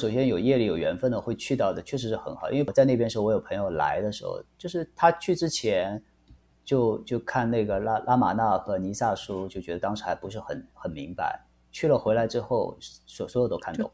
[0.00, 2.50] 首先有业力有缘分的会去到的，确实是很好。
[2.50, 6.02] 因为我在那边时候，我有朋友来的时候，就是他去之前
[6.64, 11.38] 就就看那个拉拉玛那和尼萨书，就觉得当时还不是很很明白。
[11.70, 13.90] 去了回来之后，所所有都看懂。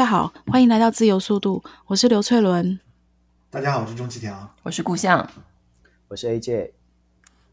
[0.00, 2.80] 家好，欢迎来到自由速度，我是刘翠伦。
[3.50, 5.28] 大家好，我是钟启条，我是顾相，
[6.08, 6.70] 我是 AJ。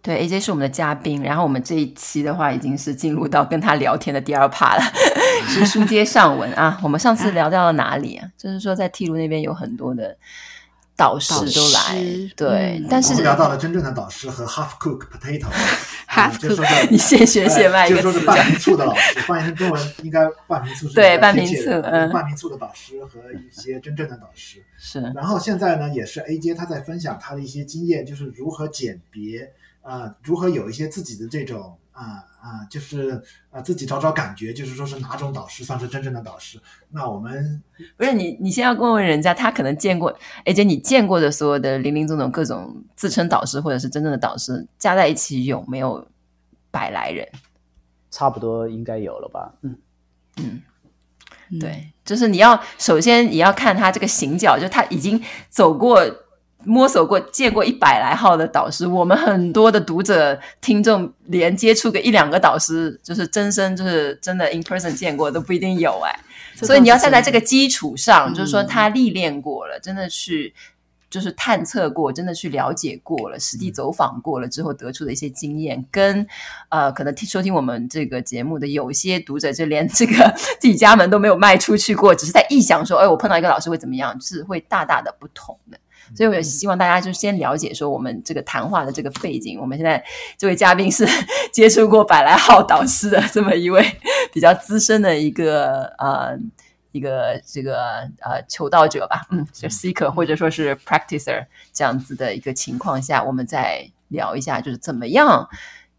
[0.02, 4.84] 对，AJ 是我们的嘉宾，然后我们这一期的话已经是进入到跟他聊天的第二 part 了，
[5.46, 6.80] 是书接上文啊。
[6.82, 8.32] 我们上次聊到了哪里啊？
[8.38, 10.18] 就是说在 T 路那边有很多的。
[10.98, 11.96] 导师都来，
[12.36, 25.00] 对，嗯、但是我们聊到了真正的导师和 half cook potato，half cook，你现学现卖一个词，就说是半瓶醋的老师，翻译成中文应该半瓶醋是对半瓶醋，嗯，半瓶醋的导师和一些真正的导师是。
[25.16, 29.54] 然后现在呢，也是 AJ 他在分享他的一些经验，就是如何鉴别
[29.84, 31.78] 啊、呃，如何有一些自己的这种。
[31.98, 36.62] 啊啊，就是啊，自己找找感觉，就是说是哪种导师算是真正的导师？
[36.92, 37.64] 那我们
[37.98, 46.08] 不是你，你先要问问人家，他可能见过，而且你见过的所有的林林总总各种自称导师或者是真正的导师加在一起有没有
[46.70, 47.28] 百来人？
[48.12, 49.56] 差不多应该有了吧？
[49.64, 49.76] 嗯
[50.38, 50.62] 嗯，
[51.60, 56.06] 对，就是你要首先你要看他这个行脚，就他已经走过。
[56.68, 66.66] 摸索过、见过一百来号的导师，我们很多的读者、听众连接触个一两个导师，就是真身，就是真的 in person 见过都不一定有哎、欸。
[66.66, 70.54] 所以你要站在这个基础上，就是说他历练过了，真的去
[71.10, 76.28] 就是探测过，真的去了解过了，实地走访过了之后得出的一些经验，跟
[76.68, 85.78] 呃，可能听收听我们这个节目的有些读者，就连这个自己家门都没有迈出去过，只是在臆想说，哎，我碰到一个老师会怎么样，是会大大的不同的。
[86.16, 89.60] 所以，我也希望大家就先了解说我们这个谈话的这个背景。
[89.60, 90.04] 我们现在
[90.38, 91.08] 这位嘉宾是
[91.52, 93.84] 接触过百来号导师的这么一位
[94.34, 96.38] 比较资深的一个呃
[96.92, 97.78] 一个这个
[98.20, 105.48] 呃求道者吧，嗯，就 seeker 或者说是 practicer 这样子的一个情况下，我们再聊一下，就是怎么样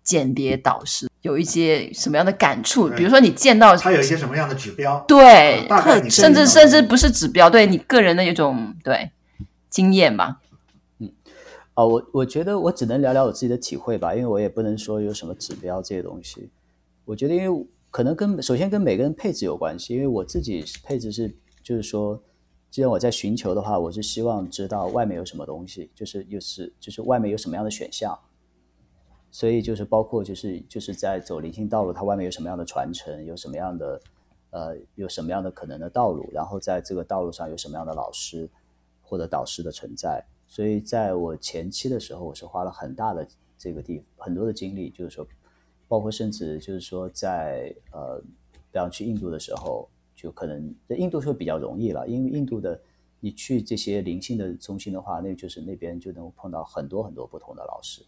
[0.02, 2.88] 鉴别导师，有一些什么样的感触？
[2.88, 4.98] 比如说你见到他有一些什么样的指标？
[5.06, 9.10] 对，呃、甚至甚至不是指标，对你个人的一种对。
[9.70, 10.40] 经验吧，
[10.98, 11.12] 嗯，
[11.74, 16.50] 啊，我我觉得我只能聊聊我自己的体会吧，因为我也不能说有什么指标这些东西。
[17.04, 22.22] 我觉得，因为可能跟首先跟每个人配置有关系，因为我自己配置是，就是说，
[22.70, 28.18] 既然我在寻求的话，我是希望知道外面有什么东西，就是又是就是外面有什么样的选项，
[29.30, 34.00] 所以就是包括就是就是在走灵性道路，它外面有什么样的传承，有什么样的
[34.50, 38.50] 呃有什么样的可能的道路，然后在这个道路上有什么样的老师。
[39.08, 43.26] 或者导师的存在，所以在我前期的时候，我是花了很大的
[43.56, 45.26] 这个地很多的精力，就是说，
[45.88, 48.20] 包括甚至就是说在呃，
[48.70, 52.78] 比方去印度的时候，就可能在印度就会比较容易了，因为印度的
[53.18, 58.02] 你去这些灵性的中心的话，那就是那边就能碰到很多很多不同的老师，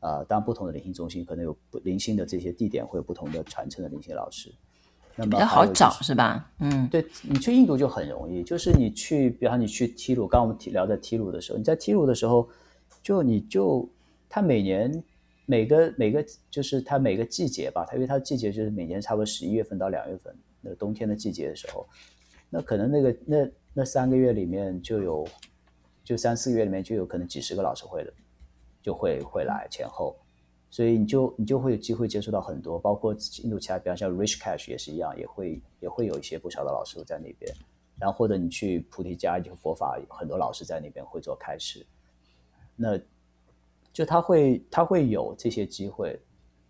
[0.00, 4.50] 啊、呃，当然不同的灵性中心可能有不灵性的这些地点会有不同的传承的灵性老师。
[5.16, 6.50] 那么比较好找是吧？
[6.60, 12.48] 嗯，对，你去印度就很容易，就是你去，比方你去提鲁，刚刚我们提聊在提鲁的时候，你在提鲁的时候，
[13.02, 13.88] 就你就
[14.28, 15.02] 他每年
[15.44, 21.86] 每个每个就是他每个季节吧，他因为他的季节就是每年差不多十一月份到两月份，那个冬天的季节的时候，
[22.48, 25.26] 那可能那个那那三个月里面就有，
[26.02, 28.12] 就三四个月里面就有可能几十个老师会的，
[28.82, 30.16] 就会会来前后。
[30.72, 37.54] 所以你就你就会有机会接触到很多，包括印度其他，比方像 Rich Cash 也是一样，也会也会有一些不少的老师在那边。
[38.00, 41.84] 然后或者你去菩提迦，就佛法很多老师在那边会做开示。
[42.74, 42.98] 那
[43.92, 46.18] 就他会他会有这些机会。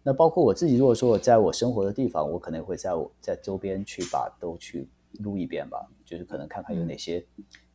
[0.02, 4.84] 那包括我自己，如果说我在我生活的地方，我可能会在我在周边去把都去
[5.20, 7.24] 录一遍吧，就是可能看看有哪些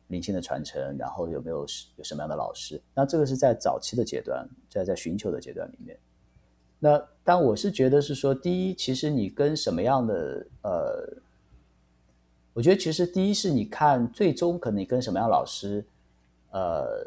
[0.08, 1.66] 灵性的传承，然后有没有
[1.96, 2.78] 有什么样的老师。
[2.94, 5.98] 那这个是在早期的阶段，在在寻求的阶段里面。
[6.78, 11.16] 那但我是觉得是说，第一，其实你跟什么样的呃，
[12.52, 15.84] 我觉得其实第一是你看最终可能你跟什么样老师，
[16.50, 17.06] 呃，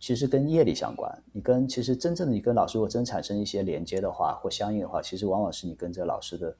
[0.00, 1.22] 其实跟业力相关。
[1.32, 6.56] 你跟其实真正的你跟老师如果真产生一些连接的话或相应的话，其实往往是你跟这个老师的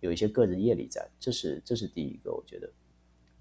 [0.00, 2.70] 有一些个人业力在，这是这是第一个，我觉得。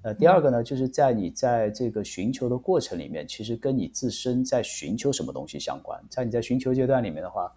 [0.01, 6.01] 呃，第二个呢，就是在你在这个寻求的过程里面，其实跟你自身在寻求什么东西相关。
[6.09, 7.53] 在你在寻求阶段里面的话，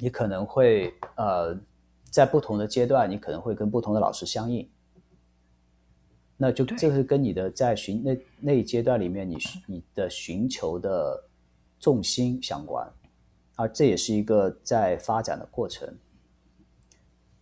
[0.00, 1.56] 你可能会呃，
[2.10, 4.68] 在不同的阶段，你可能会跟不同的老师相应。
[6.36, 11.22] 那就这是跟你的在寻那那一阶段里面你，你你的寻求的
[11.78, 12.90] 重心相关，
[13.56, 15.88] 而这也是一个在发展的过程。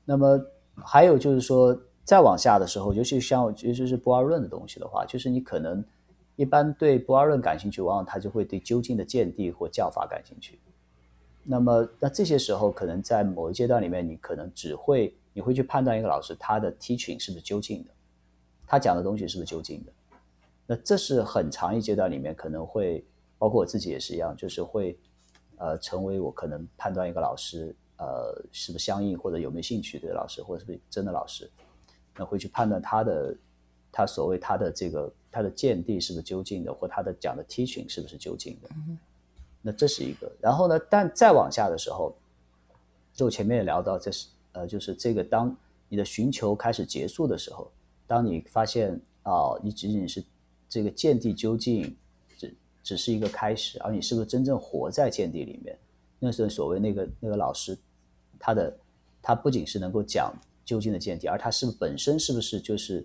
[0.05, 0.41] 那么
[0.75, 1.79] 还有就是说。
[2.09, 5.85] 再往下的时候，尤其像尤其是不二论的东西的话，就是你可能
[6.37, 10.59] 一般对不二论感兴趣，往往他就会对究竟的见地或教法感兴趣。
[11.43, 17.91] 那么，那这些时候可能在某一阶段里面，你可能只会你会去判断一个老师他的 teaching 是不是究竟的，
[18.67, 19.93] 他讲的东西是不是究竟的。
[20.67, 23.03] 那这是很长一阶段里面可能会，
[23.39, 24.99] 包括我自己也是一样，就是会
[25.57, 31.51] 呃成为我可能判断一个老师呃是不是相应或者有没有兴趣的老师，或者是不是真的老师。
[32.15, 33.35] 那会去判断他的，
[33.91, 38.69] 他所谓他的这个他的见地是不是究竟的，或他的讲的 teaching 是不是究竟的？
[39.63, 40.31] 那这是一个。
[40.41, 42.15] 然后呢，但再往下的时候，
[43.13, 45.55] 就前面也聊到，这是呃，就是这个当
[45.89, 47.71] 你的寻求开始结束的时候，
[48.07, 50.25] 当你发现啊、你仅仅是
[50.69, 51.97] 这个见地究竟
[52.37, 55.79] 只只是一个开始，而你是不是真正活在见地里面？
[56.19, 57.79] 那是所谓那个那个老师，
[58.39, 58.77] 他的
[59.21, 60.33] 他不仅是能够讲。
[60.65, 63.03] 究竟的见地，而他是不是本身是不是就是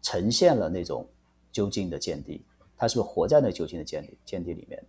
[0.00, 1.04] 呈现了那种
[1.50, 2.40] 究竟的见地？
[2.76, 4.80] 他是不是活在那究竟的见地见地里面，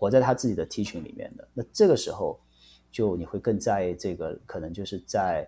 [0.00, 1.46] 活在他自己的 T 群里面的？
[1.52, 2.40] 那这个时候，
[2.90, 5.46] 就你会更在意这个，可能就是在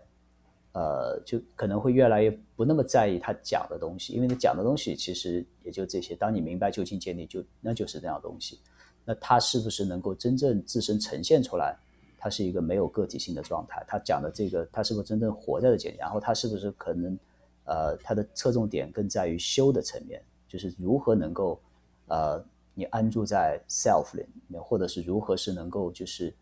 [0.74, 6.14] 呃，就可能会越来越不那么在意他讲的东西，因为他讲的东西其实也就这些。
[6.14, 8.60] 当你明白究竟见地，就那就是那样东西。
[9.06, 11.74] 那他是不是能够真正自身呈现出来？
[12.18, 15.98] 他是一个没有个体性的状态，他讲的这个，他是不是真正活在了见地？
[15.98, 17.18] 然后他是不是可能，
[17.64, 21.58] 呃，他的侧重点更在于修的层面，就是如何能够，
[22.06, 26.34] 呃，你安住在 self 里面，或者是如何是能够就是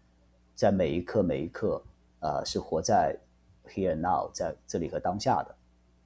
[0.54, 1.82] 在每一刻每一刻，
[2.20, 3.16] 呃，是活在
[3.68, 5.54] here now，在这里和当下的，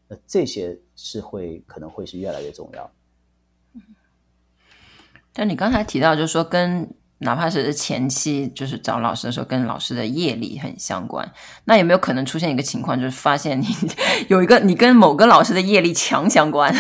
[0.08, 2.90] 那这些是会可能会是越来越重要。
[5.32, 6.94] 但你刚才提到，就是说跟。
[7.18, 11.32] 哪怕是前期就是找老师的时候，跟老师的业力很相关，
[11.64, 13.66] 那有没有可能出现一个情况，就是发现你
[14.28, 16.74] 有一个你跟某个老师的业力强相关，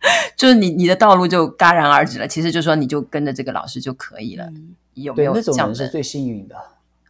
[0.36, 2.26] 就是你你的道路就戛然而止了。
[2.28, 4.44] 其实就是说你就跟着这个老师就可以了。
[4.46, 6.56] 嗯、有没有那种人是最幸运的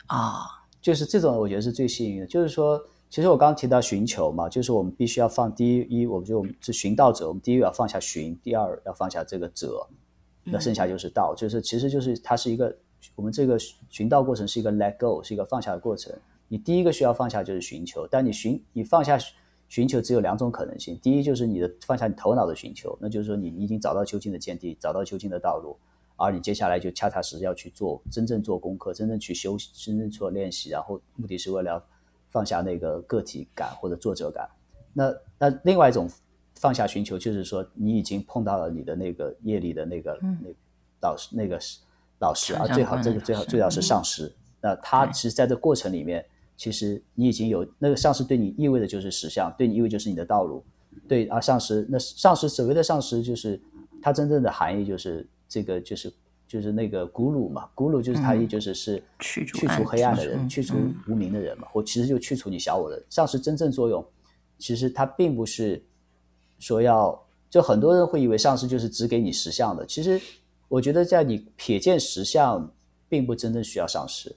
[0.06, 0.40] 啊、哦？
[0.80, 2.26] 就是这种，我觉得是最幸运的。
[2.26, 2.80] 就是说，
[3.10, 9.86] 其实我刚刚提到寻求嘛，就是我们必须要放第一，一我们就我们是寻道者，我们第一要放下寻，第二要放下这个者。
[10.50, 12.74] 那剩下就是道，就是其实就是它是一个
[13.14, 13.58] 我们这个
[13.90, 16.10] 寻道过程是一个 let go，是一个放下的过程。
[16.48, 19.18] 你第一个需要放下就是寻求，但你寻你放下
[19.68, 25.76] 寻求只有两种可能性：第一就是你的放下你头脑的寻求，那就是说你已经找到究竟的见地，找到究竟的道路，
[26.16, 31.84] 而你接下来就恰恰实实要去做真正做功课，真正去修，真正做练习，然后目的是为了
[32.30, 34.48] 放下那个个体感或者作者感。
[34.92, 36.08] 那那另外一种。
[36.60, 40.50] 放下寻求，就是说你已经碰到了你的那个业力的那个、嗯、那
[41.00, 41.56] 老师那个
[42.18, 44.26] 老师啊，最好这个最好最好是上师。
[44.26, 46.26] 嗯、那他其实在这过程里面，
[46.58, 50.62] 其实你已经有那个上师对你意味的就是实相，对你意味就是你的道路。
[51.08, 53.58] 对啊，上师那上师所谓的上师就是
[54.02, 56.12] 它真正的含义就是这个就是
[56.46, 60.76] 就是那个古鲁嘛，古鲁就是它意就是是去除黑暗的人，嗯、去除
[61.08, 64.04] 无名的人嘛，或其实就去除你小我的上师真正作用，
[64.58, 65.82] 其实它并不是。
[66.60, 67.16] 说要，
[67.48, 70.20] 就很多人会以为上师就是只给你实相的，其实
[70.66, 72.68] 我觉得在你瞥见实相，
[73.08, 74.34] 并不真正需要上师。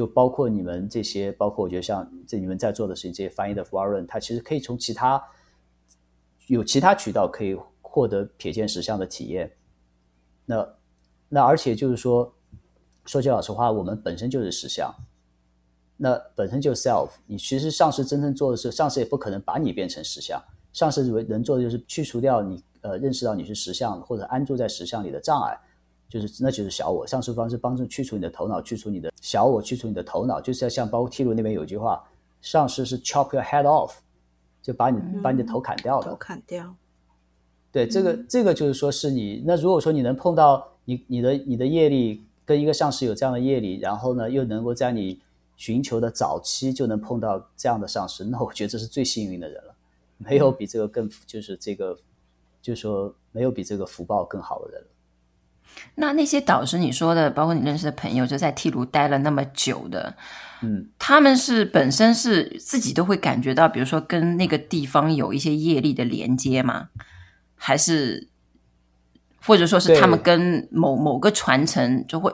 [0.00, 5.22] 就包括你们这些，包括我觉得像这你们在做的事情，这些翻译的 foreign，它其实可以从其他
[6.46, 9.52] 有其他渠道可以获得瞥见实相的体验。
[10.46, 10.66] 那
[11.28, 12.32] 那而且就是说，
[13.04, 14.90] 说句老实话，我们本身就是实相，
[15.98, 17.10] 那本身就 self。
[17.26, 20.42] 你其实上司真正做的是，上司也不可能把你变成实相。
[20.72, 25.60] 上师为能做的就是去除掉你呃认识到你是实相或者安住在实相里的障碍，
[26.10, 27.06] 就是那就是小我。
[27.06, 32.04] 上师方式帮助去除你的头脑，去除你的小我，去除你的头脑，就是要像包括提鲁那边有一句话，
[32.42, 33.92] 上师是 chop your head off，
[34.60, 36.10] 就把你、嗯、把你的头砍掉的。
[36.10, 36.74] 头砍掉。
[37.72, 45.20] 对，这个这个就是说是你那如果说你能碰到你你的你的业力跟一个上师有这样的业力，然后呢，又能够在你
[45.56, 49.74] 寻求的早期就能碰到这样的上师，那我觉得这是最幸运的人了，
[50.18, 51.96] 没有比这个更就是这个，
[52.60, 54.88] 就是说没有比这个福报更好的人了。
[55.94, 60.14] 那那些导师你说的，包括你认识的朋友，就在剃炉待了那么久的，
[60.62, 66.88] 嗯，他们是本身是自己都会感觉到，比如说跟那个地方有一些业力的连接吗？
[67.54, 68.28] 还是？
[69.42, 72.30] 或者说是他们跟某某个传承就会，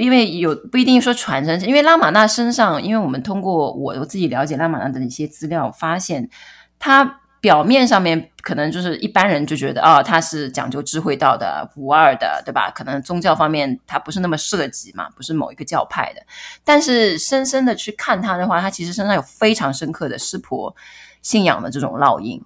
[0.00, 6.30] 因为有不一定说传承，因为拉玛那身上，因为我们通过我我自己了解拉玛那的一些资料，发现
[6.78, 12.70] 他表面上面可能就是一般人就觉得哦，他是讲究智慧道的无二的，对吧？
[12.70, 16.22] 可能宗教方面他不是那么涉及嘛，不是某一个教派的。
[16.62, 20.74] 但是深深的去看他的话，他其实身上有非常深刻的湿婆
[21.20, 22.40] 信仰的这种烙印。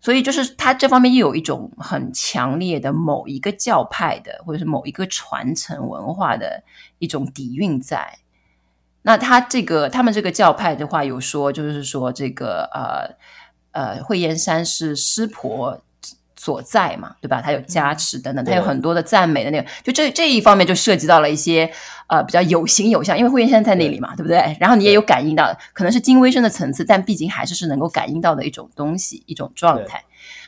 [0.00, 6.64] 所以就是他这方面又有一种很强烈的某一个教派的，或者是某一个传承文化的
[6.98, 8.18] 一种底蕴在。
[9.02, 13.16] 那他这个他们这个教派的话，有说就是说这个呃
[13.72, 15.80] 呃慧燕山是湿婆
[16.36, 17.42] 所在嘛，对吧？
[17.42, 21.70] 他有加持等等，他有很多的赞美的那个，就这这一方面就涉及到了一些
[22.06, 24.56] 呃比较有形有象，因为慧燕山在那里嘛，对，对不对？
[24.58, 30.02] 然后你也有感应到，可能是精微深的层次，但毕竟还是是能够感应到的一种东西，一种状态。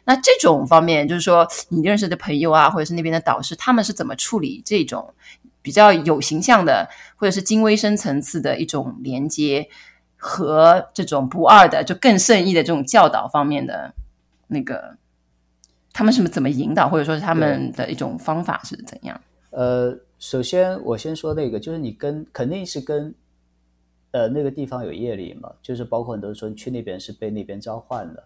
[0.05, 5.13] 那这种方面，就是说你认识的朋友啊，或者是那边的导师，他们是怎么处理这种
[5.61, 9.69] 比较有形象的，或者是精微深层次的一种连接
[10.25, 13.93] 和这种不二的，就更胜义的这种教导方面的
[14.47, 14.97] 那个？
[15.93, 19.21] 他们是怎么引导，或者说是他们的一种方法是怎样？
[19.51, 23.13] 呃，首先我先说那个，就是你跟肯定是跟
[24.13, 28.25] 呃那个地方有业力嘛，就是包括很多人说你去那边是被那边召唤的，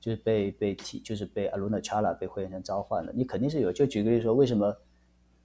[0.00, 3.70] 就是被被提，就是被阿鲁纳查拉被慧阎山召唤的，你肯定是有。
[3.70, 4.74] 就举个例子说，为什么？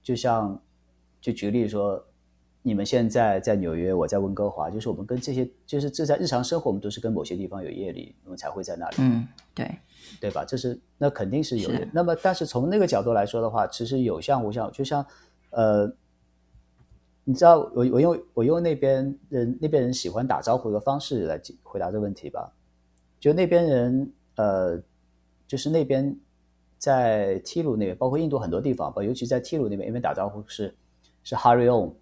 [0.02, 0.58] 就像
[1.20, 2.02] 就举个例子说，
[2.68, 8.96] 你们现在在纽约，我在温哥华，就是我们跟这些，就是这在日常生活，我们都是跟某些地方有业力，我们才会在那里。
[8.98, 9.66] 嗯，对。
[10.20, 10.42] 对吧？
[10.42, 11.86] 这是那肯定是有的。
[11.92, 15.04] 那么，但是从那个角度来说的话，其实有像无像，就像
[15.50, 15.92] 呃，
[17.24, 22.50] 你知道，我我用我用那边人那边人喜欢打招呼的方式来回答这个问题吧。
[23.20, 24.80] 就那边人呃，
[25.46, 26.16] 就是那边
[26.78, 30.74] 在梯鲁那边，包括印度很多地方吧，尤其在梯鲁那边，因为打招呼是
[31.22, 31.92] 是 Hurry Om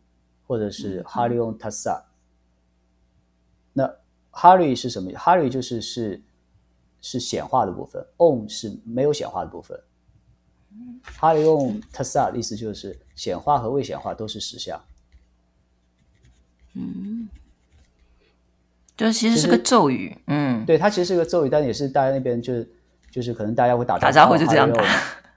[0.47, 2.03] 或者是 Harion Tassat。
[3.73, 3.91] 那
[4.33, 6.23] Hari 是什么？Hari 就是是。
[7.03, 9.79] 是显化的部分，Om 是没有显化的部分。
[11.21, 14.83] Harion Tassat 的意思就是显化和未显化都是实相。
[16.75, 17.29] 嗯，
[18.97, 20.19] 就其实是个咒语。
[20.27, 22.69] 嗯，对，它其实是个咒语，但也是大家那边就是
[23.09, 24.83] 就是可能大家会打打招呼就这样打，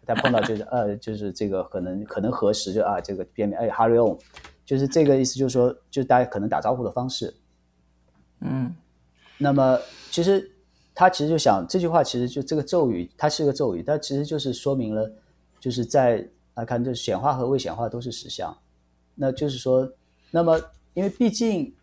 [0.05, 4.19] 但碰到就是呃就是这个可能可能核实就啊这个边面哎 Hari Om
[4.69, 7.33] 就是这个意思，就是说就大家可能打招呼的方式。
[8.41, 8.75] 嗯，
[9.39, 9.79] 那么
[10.11, 10.47] 其实。
[10.95, 15.09] 他其实就想这句话，其实就这个咒语，它是个咒语，但其实就是说明了，
[15.57, 16.21] 就是在
[16.55, 18.53] 来看，就是显化和未显化都是实相。
[19.15, 19.89] 那就是说，
[20.29, 20.59] 那么
[20.95, 21.73] 因为毕竟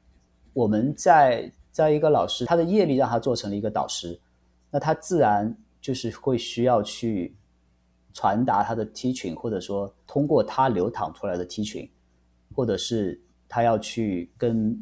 [0.52, 4.20] 我们在在一个老师，他的业力让他做成了一个导师，
[4.70, 7.34] 那他自然就是会需要去
[8.12, 11.88] 传达他的 teaching，或者说通过他流淌出来的 teaching，
[12.56, 14.76] 或者是他要去跟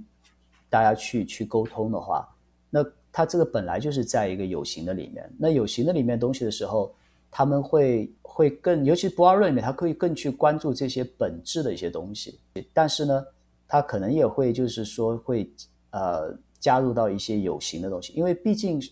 [0.71, 2.27] 大家去去沟通的话，
[2.71, 2.83] 那。
[3.17, 6.93] 他这个本来就是在一个有形的里面，那有形的里面东西的时候，
[7.31, 12.41] 他们会会更，尤其是不二论里面，他可以更去关注这些本质的一些东西。
[12.73, 13.25] 但是呢，
[13.69, 15.49] 他可能也会就是说会
[15.91, 18.83] 呃加入到一些有形的东西，因为毕竟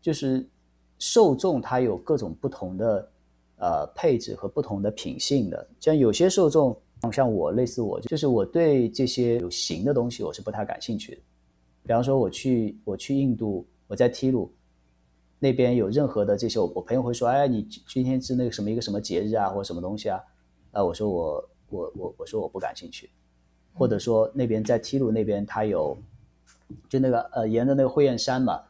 [0.00, 0.48] 就是
[1.00, 3.10] 受众他有各种不同的
[3.56, 6.80] 呃配置和不同的品性的，像有些受众
[7.12, 11.20] 像我类似我，就是我对这些有形的东西我是不太感兴趣的。
[11.84, 14.52] 比方说，我去我去印度，我在梯鲁
[15.38, 20.20] 那边有任何的这些，我我朋友会说，哎，你今天是那个什么一个什么节日啊，或者什么东西啊？
[20.72, 23.08] 啊，我说我我我我说我不感兴趣，
[23.74, 25.96] 或者说那边在梯鲁那边，它有
[26.88, 28.60] 就那个呃沿着那个慧阎山嘛，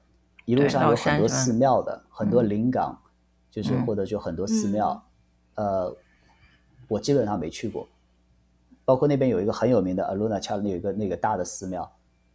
[0.45, 2.97] 一路上有很多寺庙的，很多灵港，
[3.51, 5.03] 就是或者就很多寺庙，
[5.55, 5.97] 嗯、呃，
[6.87, 7.89] 我基本上没去过，
[8.89, 11.87] 包括那边有一个很有名的阿鲁纳恰那有一个那个大的寺庙。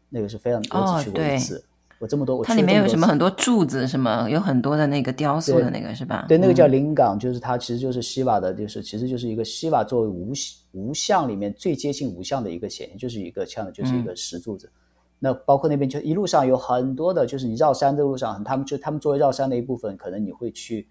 [0.07, 1.57] 那个是非常，我只去过一次。
[1.57, 1.63] 哦、
[1.97, 6.25] 我这么多，它里面有什么很多柱子，什么有很多的那个雕塑的那个是吧？
[6.29, 10.31] 对，那个叫灵港，就是它其实就是西瓦的，就是其实就是一个西瓦作为无
[10.73, 14.67] 无相里面最接近无相的一个显现，就是一个像就是一个石柱子。
[14.67, 14.77] 嗯、
[15.17, 20.87] 那包括那边就一路上有很多的，就是你绕山的路上，他们就他们作为绕山的一部分，可能你会去，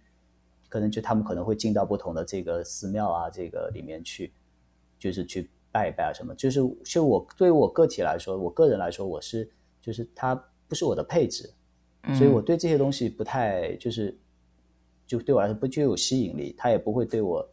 [0.69, 4.33] 可能就他们可能会进到不同的这个寺庙啊，这个里面去，
[5.03, 10.33] 就是去拜一拜啊什么，就是就我对于我个体来说，我个人来说，我是就是它
[10.69, 11.53] 不是我的配置，
[12.05, 14.17] 嗯、所以我对这些东西不太就是
[15.09, 17.45] 就对我来说不具有吸引力，它也不会对我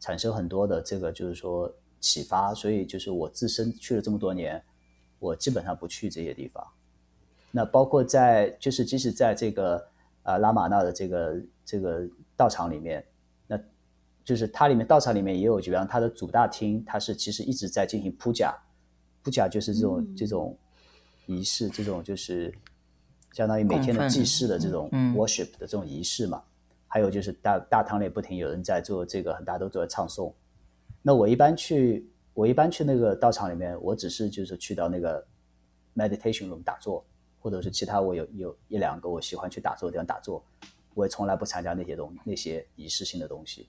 [0.00, 4.60] 产生很多的这个就是说启发，所以就是我自身去了这么多年，
[5.20, 6.66] 我基本上不去这些地方。
[7.52, 9.76] 那包括在就是即使在这个
[10.24, 12.04] 啊、呃、拉玛那的这个这个
[12.36, 13.04] 道场里面。
[14.26, 18.52] 就是它里面道场里面也有，就比方它的主大厅，它是其实一直在进行铺甲，
[19.22, 20.58] 铺甲就是这种、嗯、这种
[21.26, 22.52] 仪式，这种就是
[23.32, 26.42] 相当于每天的祭祀的这种 worship 的这种仪式嘛。
[26.88, 30.32] 还有就是大大堂里不停有人在做这个，很大家都在唱诵。
[31.02, 35.24] 那我一般去，我一般去那个道场里面，我只是就是去到那个
[35.94, 37.04] meditation room 打坐，
[37.38, 40.44] 或者是其他我有有一两个我喜欢去打坐的地方打坐，
[40.94, 43.68] 我也从来不参加那些东那些仪式性的东西。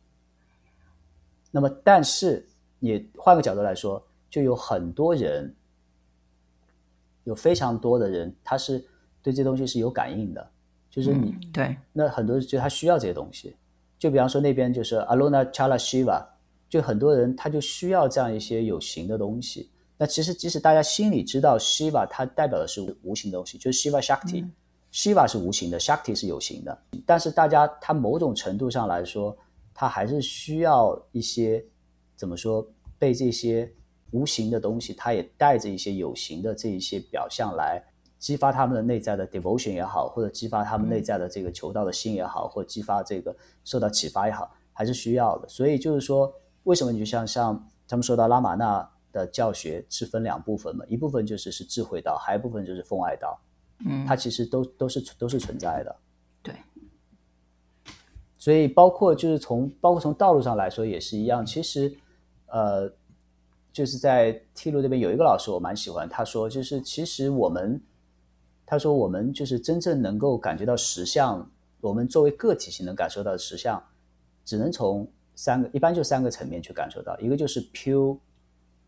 [1.49, 2.45] 那么，但是
[2.77, 5.55] 你换个角度来说，就有很多人，
[7.23, 8.85] 有非常多的人，他是
[9.23, 10.49] 对这东西是有感应的，
[10.91, 13.55] 就是你、嗯、对，那很多人就他需要这些东西，
[13.97, 16.23] 就比方说那边就是 Arunachala Shiva，
[16.69, 19.71] 就很多人他就需要这样一些有形的东西。
[19.97, 29.35] 那其实即使大家心里知道 Shiva 它代表的是无形的东西，就是 Shiva Shakti，Shiva、嗯、是无形的，Shakti 是有形的，但是大家他某种程度上来说。
[29.79, 31.63] 他还是需要一些
[32.15, 32.67] 怎么说，
[32.97, 33.71] 被这些
[34.09, 37.79] 无形的东西，他也带着一些有形的这一些表象来
[38.17, 45.47] 激发他们的内在的 devotion 也好，或者激发他们内在的这个求道的心也好，或者激发这个受到启发也好，还是需要的。
[45.47, 50.83] 所以就是说，为什么你就像像他们说到拉玛那的教学是分两部分嘛？
[50.87, 53.39] 一部分就是是智慧道，还有一部分就是奉爱道。
[53.85, 55.95] 嗯，它其实都都是都是存在的。
[58.47, 61.45] 所以，包括就是从包括从道路上来说也是一样。
[61.45, 61.93] 其实，
[62.45, 62.89] 呃，
[63.73, 67.77] 就是在剃路这边有一个老师我蛮喜欢，他说就是其实我们，
[68.65, 71.45] 他说我们就是真正能够感觉到实相，
[71.81, 73.83] 我们作为个体性能感受到的实相，
[74.45, 75.05] 只能从
[75.35, 77.19] 三个一般就三个层面去感受到。
[77.19, 78.17] 一个就是 pure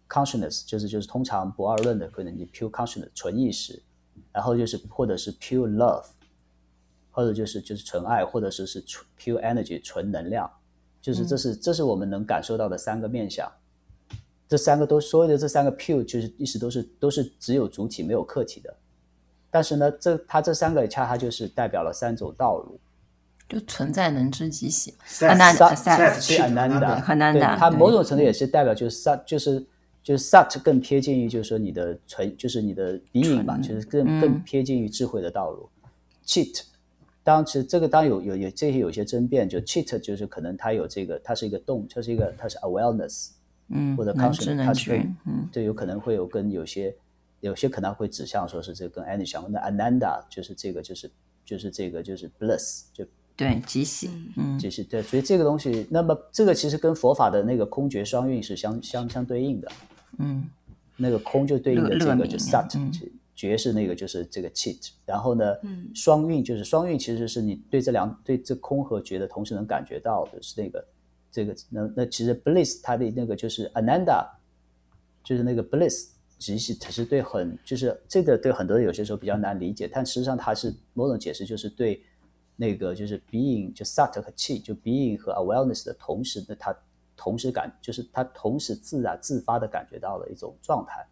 [0.08, 3.84] consciousness，就是就是通常不二论的可能你 pure consciousness 纯意识，
[4.32, 6.06] 然后就是或者是 pure love。
[7.12, 10.50] 或者就是就是纯爱，或者是是纯 pure energy 纯能量，
[11.02, 13.52] 就是这是、嗯、这是我们能感受到的三个面向。
[14.48, 18.76] 这三个都所有的这三个 pure 就是意思都是都是只有主体没有客体的。
[19.52, 22.80] 但是呢，这它这三个恰恰就是代表了三种道路，
[23.48, 24.93] 就存在能知即喜。
[25.19, 27.56] 很难的，很难的，很难的。
[27.58, 29.65] 它某种程度也是代表就是 sat 就是
[30.04, 35.69] 就是 sat 更贴近于就是说你的纯就是你的 being 嘛，就是更、嗯、更贴近于智慧的道路。
[36.26, 36.62] cheat
[37.30, 43.30] 当其实这个当有有有这些有些争辩，就 cheat 就是可能它有这个，它是一个动，它是一个它是 awareness，
[43.70, 46.96] 嗯，或者 consciousness，它是嗯，就有可能会有跟有些
[47.42, 51.10] 有些可能会指向说是这个跟 energy 相关的 ananda 就是这个就是
[51.46, 59.72] 就是这个就是 bliss 就对即喜，嗯，即喜对，所以这个东西，那么这个其实跟佛法的那个空觉双运是相相相对应的，
[60.18, 60.46] 嗯，
[60.98, 62.68] 那个空就对应的这个就 sat。
[63.39, 70.86] 觉是那个就是这个 cheat，然后呢，嗯、双运就是双运，其实是你对这两对这空和觉的同时能感觉到的是那个
[71.32, 74.28] 这个那那其实 bliss 它的那个就是 ananda，
[75.23, 82.04] 就是那个 bliss，其实它是对很就是这个对很多人有些时候比较难理解，但实际上它是某种解释，就是对
[82.58, 86.75] 那个就是 being 就 sat 和 cheat 就 being 和 awareness 的同时的它
[87.15, 91.08] 同时感就是它同时自然自发的感觉到了一种状态。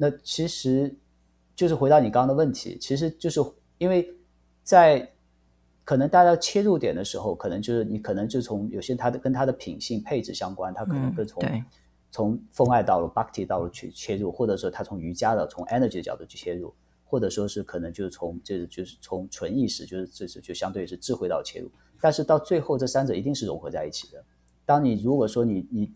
[0.00, 0.96] 那其实
[1.56, 3.40] 就是回到你刚刚的问题，其实就是
[3.78, 4.08] 因为
[4.62, 5.10] 在
[5.82, 11.64] 可能大家切入点的时候，可能就是你可能就从有些他的跟他的品性配置相关，他可能更从、嗯、
[12.12, 16.72] 从奉爱道路、Bhakti 道路去切入，或者说他从瑜伽的从 energy 的角度去切入，
[17.04, 21.68] 或者说是可能就是从就是就是从纯意识，就是这是就相对于是智慧道切入，
[22.00, 24.24] 但是到最后这三者一定是融合在一起的。
[24.64, 25.92] 当你如果说你你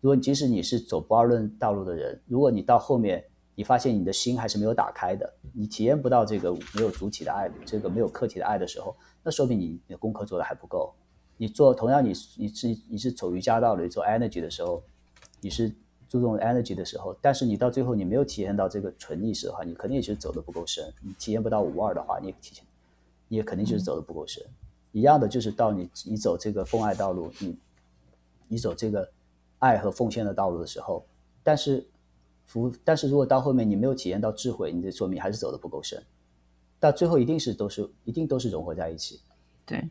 [0.00, 3.24] 如果即使你是走不二论道路的人，如果你到后面。
[3.56, 10.92] 你发现你的心还是没有打开的，你体验不到这个没有主体的爱，这个没有客体的爱的时候，那说明你你的功课做的还不够。
[11.36, 14.82] 你做同样你你是你是走瑜伽道理做 energy 的时候，
[15.40, 15.72] 你是
[16.08, 20.92] 注重 energy 的时候，但是你到最后你没有体验到这个纯意识的话，你肯定也是走的不够深。
[21.00, 22.64] 你体验不到无二的话，你也体验，
[23.28, 24.42] 你也肯定就是走的不够深。
[24.44, 24.54] 嗯、
[24.92, 27.56] 一样的就是到你你走这个奉爱道路，你
[28.48, 29.08] 你走这个
[29.58, 31.06] 爱和奉献的道路的时候，
[31.44, 31.86] 但是。
[32.46, 36.02] 服，但是如果到后面你没有体验到智慧，你就说明还是走的不够深。
[36.78, 39.20] 到最后一定是都是一定都是融合在一起。
[39.64, 39.88] 对，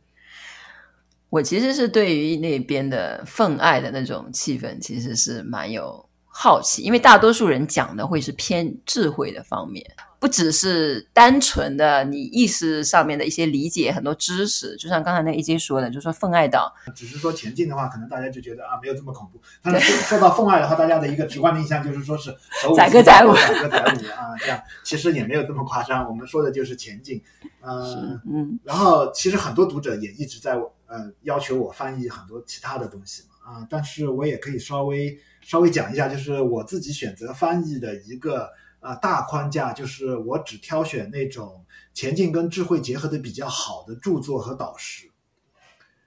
[1.30, 9.86] 我其实是对于那边的奉爱的那种气氛，其实是蛮有好奇，因为大多数人讲的会是偏智慧的方面。
[10.20, 19.42] 不只是单纯的你意识上面的一些理解，很多知识，就像刚才那 AJ 说的，就是说奉爱岛，只是说前进的话，可能大家就觉得啊，没有这么恐怖。
[19.62, 22.34] 但是说到奉爱的话，大家的一个直观的印象就是说是
[22.74, 26.08] 载歌载舞，载歌载舞啊，这样其实也没有这么夸张。
[26.08, 27.22] 我们说的就是前进，
[27.60, 30.54] 呃，嗯，然后其实很多读者也一直在
[30.88, 38.50] 呃要求我翻译很多其他的东西嘛，啊，但是我也可以稍微稍微讲一下，就是我自己选择翻译的一个。
[38.86, 45.10] 呃，大框架就是我只挑选那种前进跟智慧结合的比较好的著作和导师，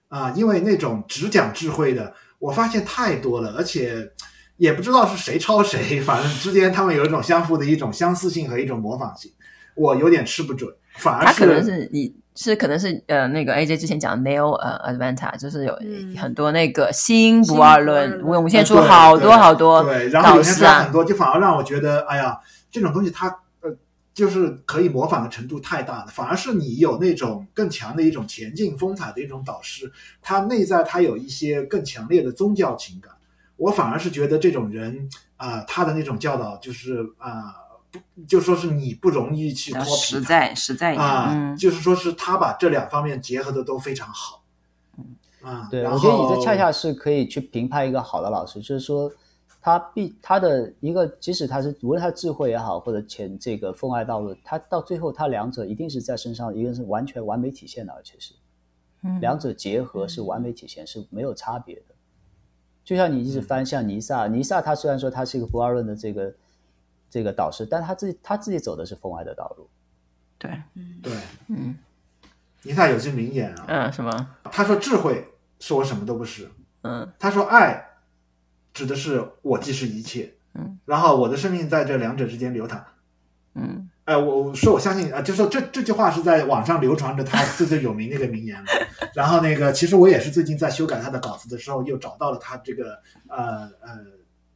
[0.09, 4.13] 啊，因为那种只讲智慧的，我发现太多了，而且
[4.59, 9.33] 也不知道是谁抄谁，反正之间他们有一种相互的一种相似性和一种模仿性，
[9.75, 10.71] 我有点吃不准。
[10.99, 15.77] 反而是他可能是你是可能是呃那个 AJ 之前讲的 Neil 呃 advanta，就是有
[16.21, 22.39] 很多那个新不二论，我们现在出好多好多对，对，然后有些说很多，就反而让我觉得哎呀。
[22.69, 23.29] 这种东西它
[23.63, 23.75] 呃，
[24.13, 33.11] 就是可以模仿的程度太大了，反而是你有那种更强的一种前进风采的一种导师，他内在他有一些更强烈的宗教情感，
[33.57, 37.66] 我反而是觉得这种人啊、呃，他的那种教导就是啊，呃、
[38.27, 44.43] 就说是你不容易去脱皮，实在实在啊、呃，就是说是他把这两方面结合的都非常好，
[45.43, 49.11] 啊，对，我觉得你这恰恰是可以去评判一个好的老师，就是说。
[49.59, 58.33] 他必他的一个，即使他是无论他智慧也好，或者前这个奉爱道路，他到最后他两者一定是在身上，一个是完全完美体现的，而且是，
[59.03, 61.83] 嗯，两者结合是完美体现，是没有差别的。
[62.85, 66.33] 就像你一直翻像尼萨，尼萨他虽然说他是一个不二论的这个
[67.11, 69.69] 这个导师，但他自己他自己走的是风爱的道路。
[70.39, 71.13] 对，嗯，对，
[71.49, 71.77] 嗯，
[72.63, 74.37] 尼萨有句名言啊，嗯，什么？
[74.45, 75.27] 他说智慧
[75.61, 76.51] 是我什么都不是，
[76.83, 77.83] 嗯，他说爱。
[78.75, 82.85] 指的是我即是一切，嗯，然后我的生命在这两者之间流淌，
[83.55, 88.67] 嗯，哎，我我说我相信啊，就说这这句话是在网上流传着他最最有名的一个名言嘛，
[89.15, 94.05] 然后那个其实我也是最近在修改他的稿子的时候，又找到了他这个呃呃。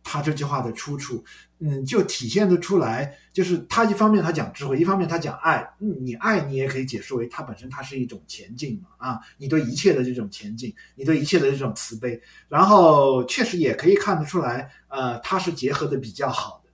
[0.03, 1.23] 他这句话的出处，
[1.63, 5.71] 嗯，就体现得出来，就是他一方面他讲智慧，一方面他讲爱。
[5.79, 12.19] 嗯，你爱你也可以解释为他本身它是一种前进嘛，啊，你对一切的这种前进，你对一切的这种慈悲，
[12.49, 16.71] 然后确实也可以看得出来，呃，他是结合的比较好的。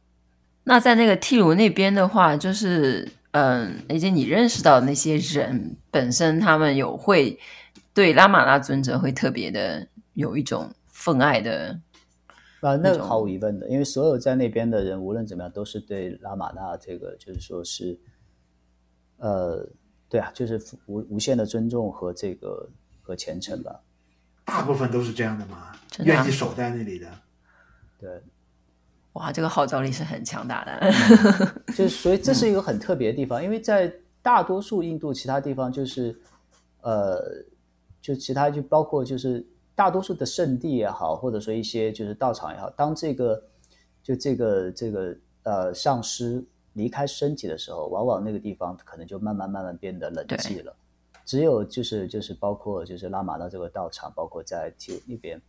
[0.62, 7.37] 那在那个替鲁那边的话，就是嗯，而且你认识到的那些人本身，他们有会
[7.92, 11.81] 对拉玛拉尊者会特别的有一种奉爱的。
[12.61, 17.99] 啊，那个毫无疑问的，因为所有在那边的人，无论怎么样，都是对拉玛那这个，就是说是，
[19.19, 19.69] 呃，
[20.09, 22.69] 对啊，就是无无限的尊重和这个
[23.03, 23.79] 和虔诚吧。
[24.45, 25.73] 大部分都是这样的嘛？
[26.05, 27.07] 愿意守在那里的。
[28.01, 28.23] 对，
[29.12, 30.73] 哇，这个号召力是很强大的。
[30.73, 33.92] 嗯、 就是所以这是一个很特别的地方，嗯、因为在
[34.23, 36.19] 大多数印度其他地方，就是
[36.81, 37.23] 呃，
[38.01, 39.47] 就其他就包括就是。
[39.76, 43.44] 大多数的圣地也好，或者说一些就是道场也好，当这个
[44.02, 50.74] 就这个这个呃上师离开身体的时候，往往那个地方可能就慢慢慢慢变得冷寂了。
[51.26, 55.42] 只有就是就是包括就是拉玛那这个道场，包括在提鲁那边，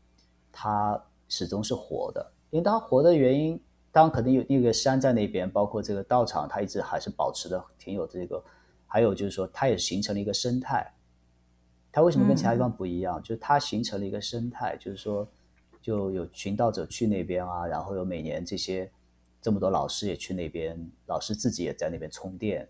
[0.52, 2.32] 它始终是活的。
[2.50, 3.58] 因为它活的原因，
[3.92, 8.44] 当然肯定有那个山在那边，包括这个道场，它一直还是保持的挺有这个。
[8.88, 10.94] 还有就是说，它也形成了一个生态。
[11.92, 13.20] 它为什么跟其他地方不一样？
[13.20, 15.28] 嗯、就是它形成了一个生态，就是说，
[15.82, 18.90] 就有寻道者去那边啊，然后有每年这些
[19.42, 22.68] 这么多老师也去那边，老师自己也在那边充电，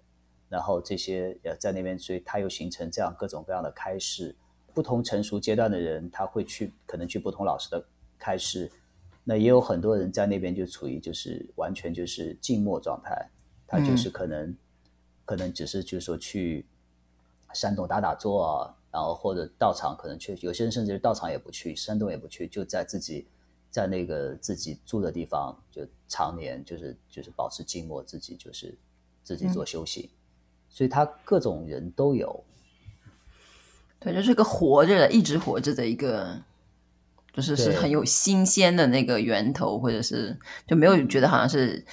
[0.47, 4.35] 然后这些也在那边，所以它又形成这样各种各样的开示。
[4.73, 7.83] 不同成熟阶段的人，他会去可能去不同老师的
[8.19, 8.71] 开示，
[9.23, 13.27] 那也有很多人在那边就处于就是完全就是静默状态，
[13.65, 14.57] 他就是可能、嗯、
[15.25, 16.63] 可能只是就是说去
[17.53, 18.76] 山洞打打坐啊。
[18.91, 23.27] 然后或者道场可能去，有些人甚至道场也不去，山洞也不去，就在自己
[23.69, 28.77] 在那个自己住的地方，就常年就是就是保持静默，自己就是
[29.23, 30.17] 自己做修行，嗯、
[30.69, 32.43] 所以他各种人都有。
[33.99, 36.41] 对，就是个活着的，一直活着的一个，
[37.33, 41.85] 就是是很有新鲜的那个源头，或者是就没有觉得好像是。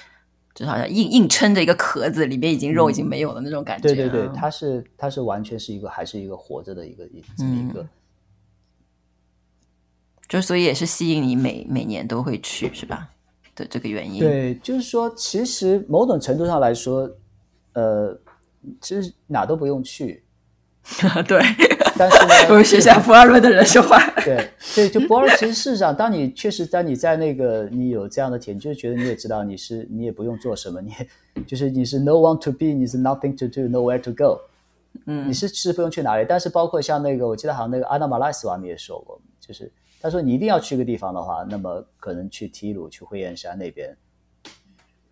[0.54, 3.88] 就好像硬硬撑着一个壳子，里面已经肉已经没有了那种感觉。
[3.88, 7.86] 对对对，它是它是完全是一个还是一个活着的一个一这么一个，
[10.28, 13.10] 就所以也是吸引你每每年都会去是吧？
[13.54, 14.18] 的这个原因。
[14.18, 17.08] 对，就是说，其实某种程度上来说，
[17.74, 18.18] 呃，
[18.80, 20.23] 其实哪都不用去，
[21.26, 21.40] 对，
[21.96, 23.98] 但是呢， 我们学校博尔论的人说话。
[24.22, 34.40] 对对，就博尔，其实事实上，当你确实当你在那个你有这样的体验，就是觉得你也知道你是你也不用做什么，你也就是你是 no one to be，你是 nothing to do，nowhere to go。
[35.06, 43.96] 嗯，你是是不用去哪里，但是包括像那个，我记得好像那个阿纳马拉斯瓦米也说过，就是他说你一定要去个地方的话，那么可能去提鲁、去灰岩山那边，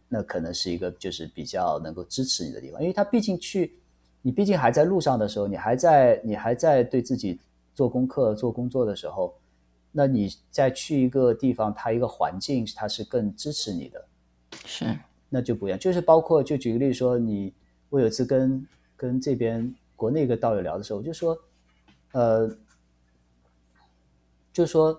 [0.08, 3.74] 那可能是一个就是比较能够支持你的地方，因为他毕竟去，
[4.22, 7.38] 你毕竟还在路上的时候，你还在你还在对自己
[7.74, 9.34] 做功课、做工作的时候，
[9.90, 14.04] 那你再去一个地方，它一个环境它是更支持你的，
[14.64, 14.86] 是，
[15.28, 15.78] 那就不一样。
[15.78, 17.52] 就是包括就举个例说，你
[17.90, 18.66] 我有一次跟。
[18.94, 21.36] 跟这边国内一个道友聊的时候，我就说，
[22.12, 22.48] 呃，
[24.52, 24.96] 就说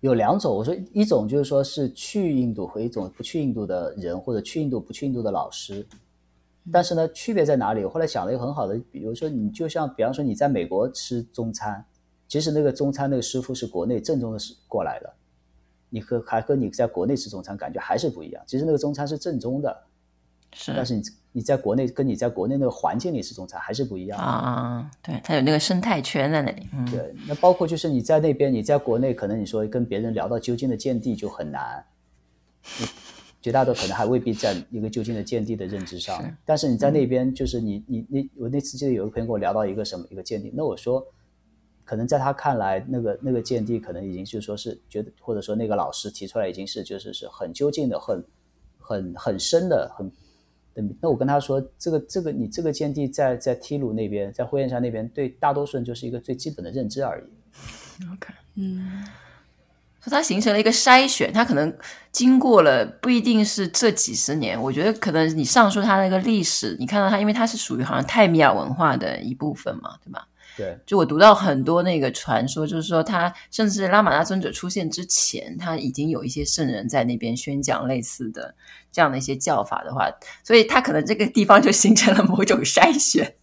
[0.00, 5.86] 有两种，我说一种就是说是去印度和一种不去印度的人，或者去印度不去印度的老师，
[6.70, 7.84] 但是呢，区别在哪里？
[7.84, 11.84] 我后来想了一个很好的，比如说你就像，比方说你在美国吃中餐，
[12.28, 15.12] 其实那个中餐那个师傅是国内正宗的是过来的，
[15.88, 18.42] 你和还和你在国内吃中餐感觉还是不一样。
[18.46, 19.84] 其实那个中餐是正宗的，
[20.52, 21.02] 是，但是你。
[21.34, 26.68] 你在国内跟你在国内那个环境里吃中餐还是不一样啊，对，它有那个生态圈在那里。
[26.74, 31.82] 嗯，对，那包括就是你在那边，你在国内可能你说跟别人聊到究竟的见地就很难，
[33.42, 36.22] 绝大多数可能还未必在一个究竟的见地的认知上。
[36.22, 41.04] 是，但是你在那边，就是你你你，我那次记得有一个朋友跟我聊到一个什么一个见地，那我说，
[41.84, 48.24] 可能在他看来，那个那个见地可能已经就是说是觉得，或者说那个老师提出来已经是就是是很究竟的、很
[48.78, 50.10] 很很深的、很。
[51.02, 58.04] 那我跟他说，这个这个你这个见地在在梯鲁那边，在慧燕山那边，对大多数人就是一个最基本的认知而已。
[58.10, 59.06] OK，嗯，
[60.10, 61.72] 它形成了一个筛选，它可能
[62.10, 70.26] 经过了不一定是这几十年，我觉得可能你上述它那个历史，你看到它，因为它是属于好像泰米尔文化的一部分嘛，对吧？
[70.54, 78.54] 对，就我读到很多那个传说，就是说他甚至拉玛那尊者出现之前，他已经有一些圣人在那边宣讲类似的
[78.92, 80.10] 这样的一些教法的话，
[80.44, 83.34] 所以他可能这个地方就形成了某种筛选，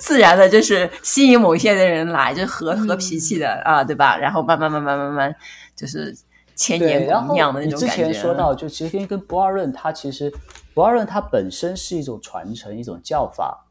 [0.00, 4.16] 自然的就是吸引某一些的人来，就是和和脾气的、嗯、啊，对吧？
[4.16, 5.36] 然后慢慢慢慢慢慢
[5.80, 6.14] 就是
[6.54, 7.96] 千年古酿的那种感觉。
[7.96, 10.30] 你之前说到，就其实跟跟不二论，它其实
[10.74, 13.66] 不二论它本身是一种传承，一种叫法。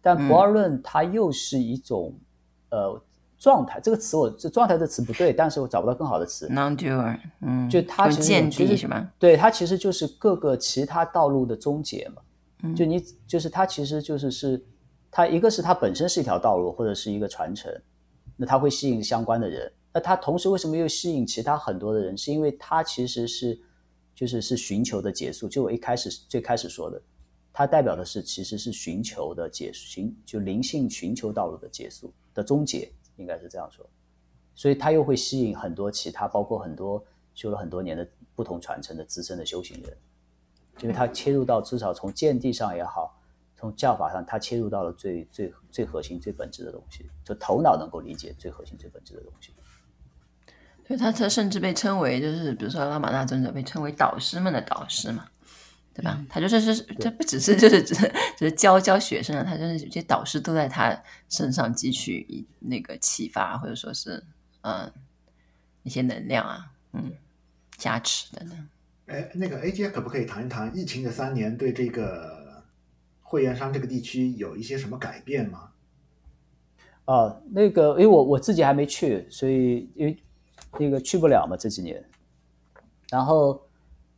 [0.00, 2.14] 但不二论它又是一种，
[2.70, 3.02] 嗯、呃，
[3.40, 3.80] 状态。
[3.80, 6.48] 这个词我这状态这词不对，但是我找不到更好的词。
[6.48, 9.04] Non-doer，嗯，就它其实见地是吧？
[9.18, 12.22] 对，它其实就是各个其他道路的终结嘛。
[12.62, 14.64] 嗯、就你就是它其实就是是
[15.10, 17.72] 它一个是它本身是一条道路或者是一个传承，
[18.36, 19.72] 那它会吸引相关的人。
[19.92, 22.16] 那他同时为什么又吸引其他很多的人？
[22.16, 23.60] 是因为他其实是
[24.14, 25.48] 就是是寻求的结束。
[25.48, 27.00] 就我一开始最开始说的。
[27.50, 33.84] 它代表的是，其实是寻求的结束，寻就灵性寻求道路的结束的终结，应该是这样说。
[34.54, 39.96] 所以他又会吸引很多其他，包括很多修了很多年的不同传承的资深的修行人，
[40.82, 43.17] 因为他切入到至少从见地上也好，
[43.58, 49.52] 从教法上，它切入到了最最最核心、最本质的东西，就头脑能够理解最核心、最本质的东西。
[50.86, 55.28] 所以他他甚至被称为，就是比如说拉玛那尊者被称为导师们的导师嘛。
[55.92, 56.24] 对吧？
[56.30, 60.96] 他就是是，他不只是就是只是只是教教学生啊，他就是有些导师都在他
[61.28, 64.22] 身上汲取那个启发，或者说是
[64.60, 64.88] 嗯
[65.82, 67.10] 一些能量啊，嗯
[67.76, 68.68] 加持等等。
[69.06, 72.37] 哎，那个 AJ 可不可以谈一谈疫情的三年对这个
[73.28, 75.68] 会员商这个地区有一些什么改变吗？
[77.04, 80.16] 啊，那个因为我我自己还没去，所以因为
[80.78, 82.02] 那个去不了嘛这几年，
[83.10, 83.62] 然后。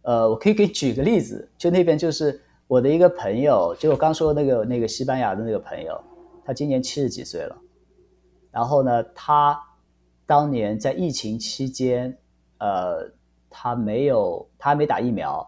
[0.02, 6.02] 呃，我可以给举个例子，就那边就是我的一个朋友，就我刚说那个那个西班牙的那个朋友，
[6.42, 7.54] 他今年七十几岁了，
[8.50, 9.62] 然后呢，他
[10.24, 12.16] 当年在疫情期间，
[12.60, 13.12] 呃，
[13.50, 15.46] 他没有，他还没打疫苗，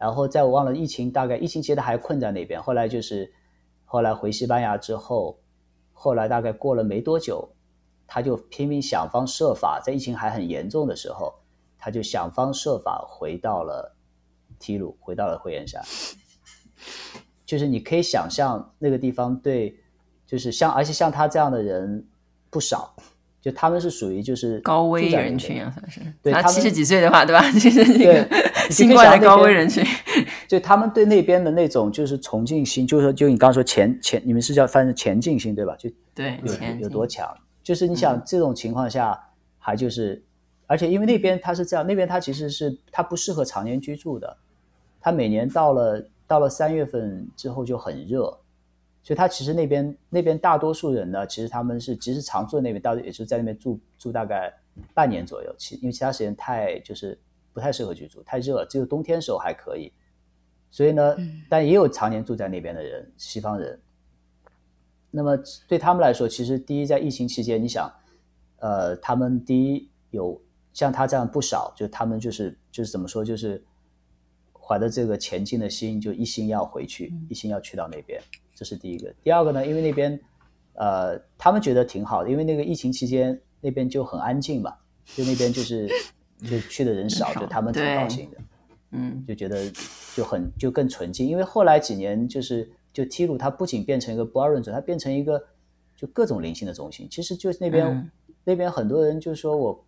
[0.00, 3.30] 然后在我忘了疫情大概疫情期间他还困在那边，后来就是
[3.84, 5.38] 后来回西班牙之后，
[5.92, 7.46] 后来大概过了没多久，
[8.06, 11.34] 他就拼命想方设法，在疫情还很严重的时候。
[11.82, 13.96] 他就想方设法回到了
[14.58, 15.82] 提鲁，回到了慧燕山。
[17.46, 19.74] 就是你可以想象那个地方对，
[20.26, 22.06] 就是像而且像他这样的人
[22.50, 22.94] 不少，
[23.40, 26.00] 就他们是属于就是高危人群啊，算是。
[26.22, 27.42] 对他七十几岁的话，对吧？
[27.52, 28.28] 就是那个
[28.70, 29.84] 新冠的高危人群。
[30.46, 35.74] 就他们对那边的那种就是崇敬心，就是说，就你刚刚说前前，你们是叫翻成前进心对吧？
[35.76, 37.26] 就对，有有多强？
[37.62, 39.18] 就是你想这种情况下，
[39.58, 40.22] 还就是。
[40.66, 44.36] 而且因为那边它是这样，那边它其实是它不适合常年居住的，
[45.00, 48.38] 它每年到了到了三月份之后就很热，
[49.02, 54.52] 所以他其实那边那边大多数人呢，其实他们是其实常住那边，到也是在那边住住大概
[54.94, 57.18] 半年左右，其因为其他时间太就是
[57.52, 59.92] 不太适合居住，太热了，只有冬天时候还可以。
[60.70, 61.16] 所以呢，
[61.48, 63.80] 但也有常年住在那边的人，西方人。
[65.10, 65.36] 那么
[65.66, 67.92] 对他们来说，其实第一，在疫情期间，你想，
[68.58, 70.40] 呃，他们第一有
[70.72, 73.64] 像他这样不少，就他们就是就是怎么说，就是
[74.52, 78.22] 怀着这个前进的心，就一心要回去，一心要去到那边，
[78.60, 79.10] 这是第一个。
[79.22, 80.20] 第二个呢，因为那边
[80.74, 84.70] 呃，他们觉得挺好的，因为那个疫情期间那边就很安静嘛，
[85.16, 85.88] 就那边就是
[86.44, 88.36] 就去的人少，就他们挺高兴的，
[88.90, 89.72] 嗯，就觉得
[90.14, 92.70] 就很就更纯净，因为后来几年就是。
[92.92, 95.40] 就提鲁，它不仅变成一个不二论者，它变成一个
[95.94, 97.06] 就各种灵性的中心。
[97.08, 98.10] 其实就是那边、嗯、
[98.42, 99.84] 那边很多人就说我，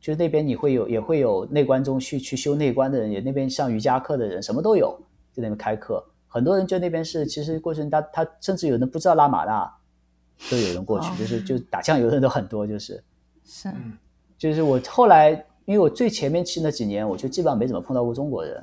[0.00, 5.00] 就是那边你会有也会有内观中去去修内观的人，也那边上瑜伽课的人，什么都有，
[5.32, 6.04] 在那边开课。
[6.26, 9.70] 很多人就那边是，其实过程他他甚至有人不知道拉玛纳，
[10.50, 13.02] 都有人过去，哦、就是就打酱油的人都很多，就是。
[13.44, 13.68] 是，
[14.36, 15.30] 就是我后来
[15.64, 18.62] 因为我最前面去那几年，我就基本上没怎么碰到过中国人，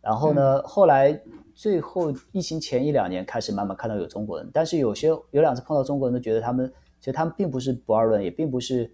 [0.00, 1.20] 然后呢，嗯、后来。
[1.54, 6.66] 最后疫情前一两年开始慢慢看到有中国人，但是有些有两次碰到中国人，都觉得他们
[6.98, 8.90] 其实他们并不是不二论，也并不是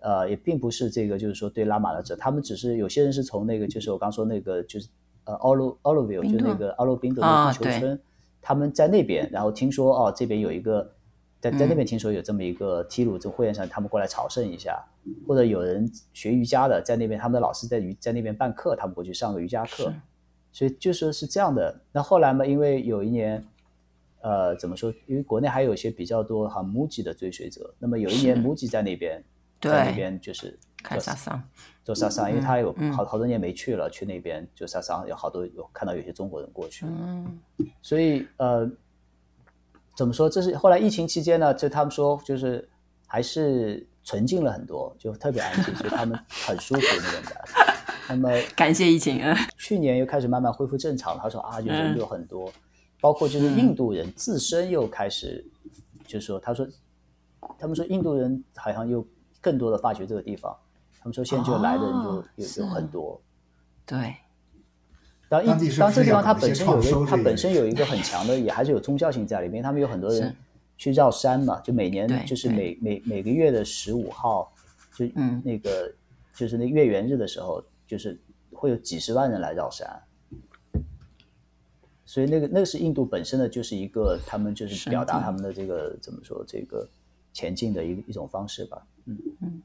[0.00, 4.88] 呃，也并不是这个就是说对拉玛的者，他们只是有些人是从那个就是我刚说那个就是
[5.26, 7.98] 呃奥鲁奥鲁维尔就那个奥罗宾多的地球村，哦、
[8.40, 10.90] 他们在那边，然后听说哦这边有一个
[11.40, 14.82] 在在那边听说有这么一个提鲁这个会员上，他们过来朝圣一下，
[15.28, 19.92] 或者有人学瑜伽的在那边，他们的老师在瑜在那边办课，他们过去上个瑜伽课。
[20.52, 21.82] 所以就说是这样的。
[21.92, 23.44] 那后来嘛，因为有一年，
[24.22, 24.90] 呃，怎么说？
[25.06, 27.74] 因为国内还有一些比较多哈木吉的追随者。
[27.78, 29.22] 那么有一年木吉在那边，
[29.60, 31.42] 在那边就是开萨桑，
[31.86, 36.84] 做萨桑，因为他有好好多年没去了，去那边就萨桑，有好多有看到有些中国人过去。
[36.84, 37.38] 嗯。
[37.80, 38.68] 所以呃，
[39.96, 40.28] 怎么说？
[40.28, 42.68] 这是后来疫情期间呢，就他们说就是
[43.06, 47.74] 还是纯净了很多，就特别安静，所以他们很舒服那种感觉。
[48.08, 51.16] 那么 感谢疫情啊，去年又开始慢慢恢复正常。
[51.16, 52.52] 他说啊，就人有很多，
[53.00, 55.46] 包括就是印度人自身又开始，
[56.04, 56.66] 就是说，他说，
[57.56, 59.06] 他们说印度人好像又
[59.40, 60.52] 更多的发掘这个地方。
[61.06, 63.20] 他们说现在就来的人就有有很多。
[63.86, 64.16] 对，
[65.28, 69.62] 当印当这地方它本身有一个它本身有一个很强的，也还是有宗教性在里面。
[69.62, 70.34] 他们有很多人
[70.76, 74.52] 去绕山嘛，就每年就是每每每个月的十五号，
[74.96, 75.06] 就
[75.44, 75.94] 那个
[76.34, 77.62] 就是那月圆日的时候。
[77.86, 78.18] 就是
[78.52, 79.88] 会有几十万人来绕山，
[82.04, 86.84] 所以那个那个是印度本身的就是一个他们就是表达他们的这个怎么说这个
[87.32, 88.84] 前进的一一种方式吧。
[89.04, 89.62] 嗯嗯。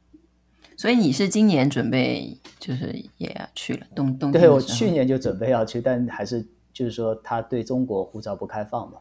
[0.81, 4.31] 所以你是今年准备就是也要去了东东？
[4.31, 8.97] 对，我去年就准备要去，但还是就是说他对中国护照不开放嘛，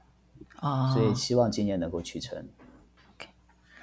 [0.56, 2.36] 啊，所以希望今年能够去成。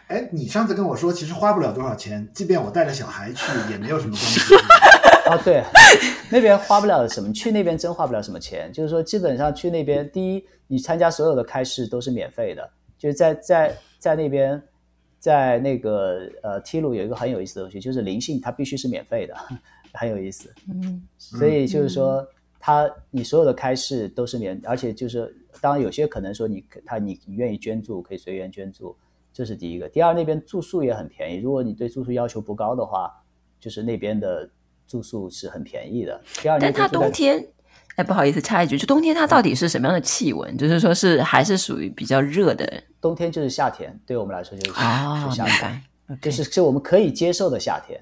[0.09, 4.53] 哎，你上次跟我说其实花不了多少钱，即便我带着小孩去也没有什么关系。
[5.31, 5.63] 哦，对，
[6.29, 8.71] 那边花不了什么，去那边真花不了什么钱。
[8.71, 12.69] 就是说，基本上去那边，第一，你参加所有的开市都是免费的。
[12.95, 14.61] 就是在在在那边，
[15.27, 19.35] 在那个呃，T 路有一个很有意思的东西，就是灵性它必须是免费的，
[19.91, 20.49] 很有意思。
[20.69, 22.25] 嗯，所以就是说，
[22.61, 28.95] 它你所有的开示都是免，而且就是当然有些可能说你他你你愿意捐助，可以随缘捐助，
[29.33, 29.89] 这是第一个。
[29.89, 33.11] 第二，那边住宿也很便宜，如果你对住宿要求不高的话，
[33.59, 34.49] 就是那边的。
[34.87, 36.21] 住宿是很便宜的。
[36.41, 37.45] 第二年，但它冬天，
[37.97, 40.53] 哎，不好意思，插一句，就冬天它到底是什么样的气温？
[40.53, 42.83] 嗯、就是说是还是属于比较热的？
[43.01, 47.99] 冬天就是夏天，对我们来说就是啊，是夏天，哦、就是是我们可以接受的夏天。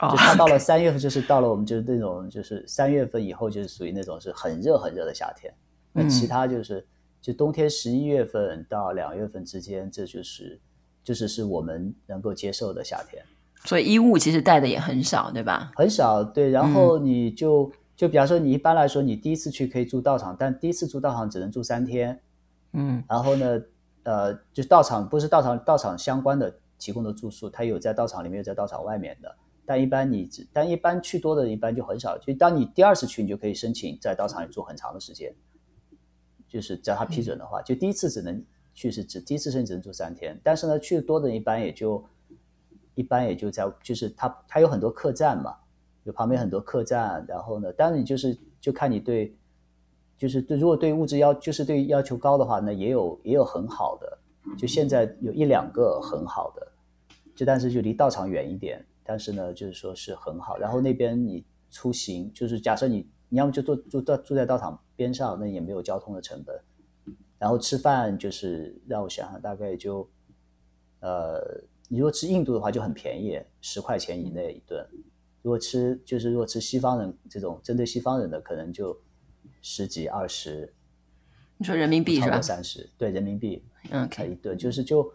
[0.00, 5.50] 哦、就它到了三月份，就是到了我们就是那种就是三月份以后，就是属于那种是很热很热的夏天。
[5.92, 6.84] 那、嗯、其他就是
[7.22, 10.60] 就冬天十一月份到两月份之间，这就是
[11.04, 13.22] 就是是我们能够接受的夏天。
[13.64, 15.70] 所以衣物其实带的也很少，对吧？
[15.76, 16.50] 很少，对。
[16.50, 22.20] 然后你就、嗯、就比方说，你一般来说，你第一次去可以住道场，但第一次住道场只能住三天。
[22.72, 23.02] 嗯。
[23.08, 23.62] 然后呢，
[24.02, 29.34] 呃，就道场不是道场，道场相关的提供的住宿，它有在道场里面，有在道场外面的。
[29.64, 32.18] 但一般你只，但一般去多的，一般就很少。
[32.18, 35.34] 就当你第二次去，你就可以申请在道场里住很长的时间。
[36.46, 38.44] 就是只要他批准的话，嗯、就第一次只能
[38.74, 42.04] 去是只第一次申请只能住三天，但是呢，去的多的一般也就。
[42.94, 45.54] 一般也就在，就是他他有很多客栈嘛，
[46.06, 49.36] 有旁边很多客栈，然后呢，当然你就是就看你对，
[50.16, 54.18] 就是对，如果对物质要就是对要求高的话，那也有也有很好的，
[54.56, 56.72] 就现在有一两个很好的，
[57.34, 60.56] 就但是就离道场远一点，但是呢，就是说是很好。
[60.56, 66.56] 然后那边你出行，就是假设你你要么就住住到住在道场边上，那也没有交通的成本，
[67.36, 70.08] 然后吃饭就是让我想想，大概就
[71.00, 74.88] 呃，你如果吃印度的话就很便宜，十块钱以内一顿。
[75.46, 79.00] 如果吃就是如果吃西方人这种针对西方人的，可能就
[79.62, 80.74] 十几二十。
[81.56, 82.42] 你说人民币是吧？
[82.42, 85.12] 三十，对人民币，嗯，可以，对，就是就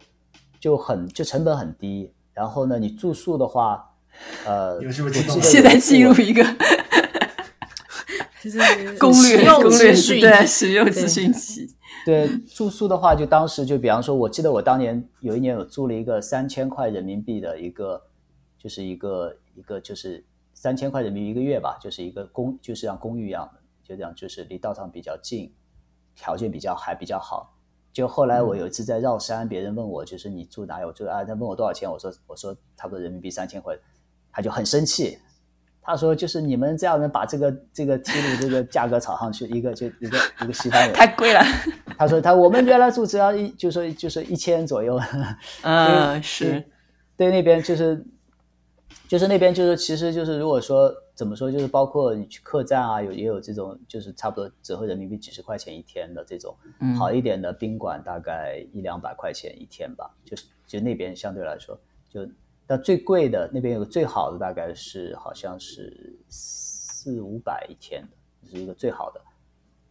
[0.58, 2.10] 就很就成本很低。
[2.32, 3.94] 然后呢，你住宿的话，
[4.46, 6.42] 呃，你们是不是现在记录一个
[8.98, 11.68] 攻略攻略是对使用资讯期？
[12.06, 18.02] 对住宿的话，就当时就比方说，我记得我当年有一年我租了一个三千块人民币的一个，
[18.58, 20.24] 就是一个一个就是
[20.54, 25.52] 三千块人民币一个月吧，就是一个公就是像公寓一样的，就这样，就是离道场比较近。
[26.14, 27.56] 条件比较还比较好，
[27.90, 33.74] 就后来我有一次在绕山，别人问我就是你住哪里，我就啊，他问我多少钱，我说我说差不多人民币三千块，
[34.30, 35.16] 他就很生气，
[35.80, 41.40] 他说就是你们这样能把这个这个提鲁这个价格炒上去，一个就一个一个西方人 太贵了，
[41.96, 45.00] 他说他我们原来住只要一就说就是一千左右，
[45.64, 46.62] 嗯是，
[47.16, 48.04] 对那边就是
[49.12, 50.90] 就是那边就是其实就是如果说。
[51.14, 51.52] 怎么说？
[51.52, 56.56] 就是包括你去客栈啊，有也有这种，就是差不多折合人民币几十块钱一天的这种，
[56.98, 60.10] 好一点的宾馆大概一两百块钱一天吧。
[60.24, 62.26] 就是就那边相对来说，就
[62.66, 69.20] 但最贵的那边有个最好的，大概是好像是四五百一天的，是一个最好的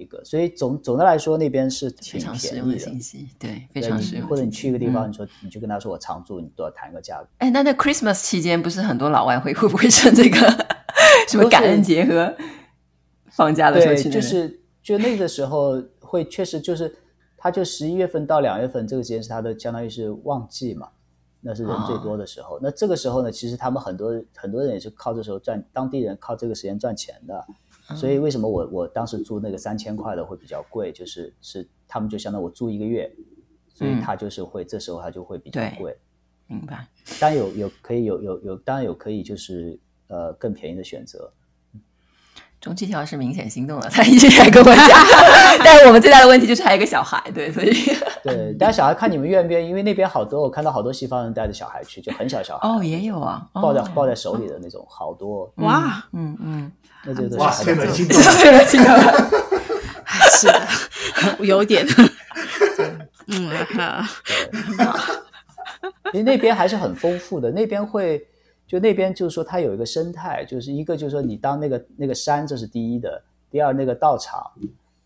[0.01, 0.23] 一个。
[0.25, 2.79] 所以总总的来说，那边是挺便宜的。
[2.79, 4.27] 信息对，非常实用。
[4.27, 7.27] 或者你去一个地方，你说你就跟他说我常住，你都要谈个价格。
[7.37, 10.37] 哎，那那 Christmas 期间不是很多老外会会不会趁这个？
[11.29, 12.35] 什么感恩节和
[13.29, 14.09] 放假的时候去？
[14.09, 16.93] 就是就那个时候会确实就是，
[17.37, 20.89] 他就十一月份到两月份这个时间是他的相当于是旺季嘛，
[21.39, 22.55] 那是人最多的时候。
[22.55, 27.45] 哦、那这个时候呢，其实他们很多很多人也是靠这时候赚，当地人靠这个时间赚钱的。
[27.95, 30.91] 所以为什么我我当时租那个三千块的会比较贵？
[30.91, 33.11] 就是是他们就相当于我租一个月，
[33.73, 35.97] 所以他就是会、嗯、这时候他就会比较贵。
[36.47, 36.87] 明白。
[37.19, 39.79] 当然有有可以有有有，当然有可以就是。
[40.13, 41.31] 呃，更便宜的选择。
[42.61, 44.87] 中七条是明显心动了， 他一直在跟我讲。
[45.65, 47.73] 但是我们最大的问题就是还有一个小孩，对，所以
[48.23, 56.71] 对，带小孩看你们愿不愿意，因为那边好多，我看到好多西方人带着小孩去，就很小小孩哦，也有啊，抱在抱在手里的那种，好多哇，嗯嗯，
[57.03, 58.95] 那这个哇， 催人心动，催人心动，
[60.39, 60.61] 是的，
[61.39, 61.83] 有点，
[63.27, 64.07] 嗯哈，
[66.13, 68.23] 因为那边还是很丰富的，那边会。
[68.71, 74.49] 就那边就是说，它有一个生态，就是一个就是说，你当那个那个山，这是第一的，第二那个道场，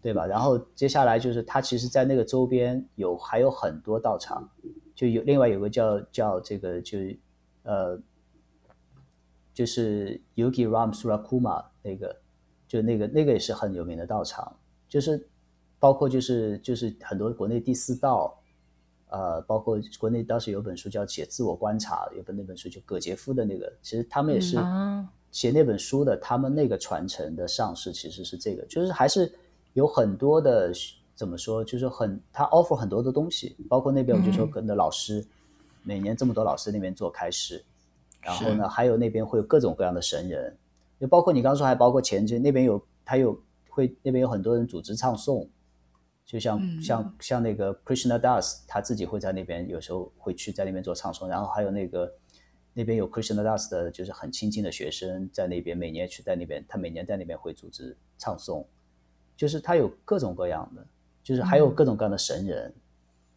[0.03, 0.23] 对吧？
[0.23, 4.47] 然后接下来就是它其实，在那个周边有还有很多道场，
[4.93, 6.99] 就有另外有个叫叫这个就
[7.63, 7.99] 呃，
[9.51, 12.15] 就是 Yogi Ram Surakuma 那个，
[12.67, 14.55] 就那个那个也是很有名的道场，
[14.87, 15.27] 就是
[15.79, 18.39] 包括就是就是很多国内第四道。
[19.15, 24.57] 呃，包括国内当时有本书叫《写自我观察》，有本那本书就葛杰夫的那个，其实他们也是
[25.31, 29.33] 写那本书的，他们那个传承的上市其实是这个，就是还是
[29.71, 30.69] 有很多的
[31.15, 35.27] 怎么说，就是很他 offer 很多的东西，包括那边我就说跟着老师，嗯、
[35.83, 37.63] 每年这么多老师那边做开示，
[38.19, 40.53] 然后呢，还有那边会有各种各样的神人，
[40.99, 43.39] 就包括你刚刚说还包括前期那边有他有
[43.69, 45.47] 会那边有很多人组织唱诵。
[46.25, 52.11] 就像、嗯、像像那个 Krishna Das，他自己会在那边，有时候会去在那边做唱诵，然后还有那个
[52.73, 58.65] 那边有 Krishna Das 的，就是很亲近的学生在那边，每年去在那边，他每年在那边会组织唱诵，
[59.37, 60.83] 就是他有各种各样的，
[61.23, 62.81] 就是还有各种各样的神人，嗯、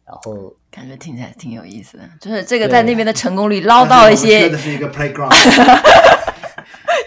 [0.05, 5.29] 然后感觉听起来挺有意思的，就是这个在那边的成功率捞到一些， 缺的是一个 playground，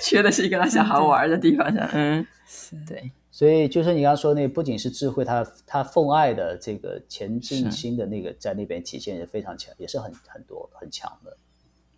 [0.01, 2.24] 缺的是一个让小孩玩的地方上，嗯，
[2.87, 3.11] 对。
[3.35, 11.35] 所以就是你刚刚说那不仅是智慧，他他奉爱的这个前进心的那个在那边体现也非常强，也是很很多很强的，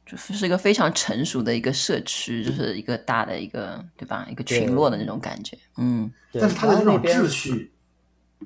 [0.07, 4.24] 就是一个非常成熟的一个社区，就是一个大的一个对吧？
[4.30, 6.09] 一个群落的那种感觉，嗯。
[6.32, 7.72] 但是它的这种秩序，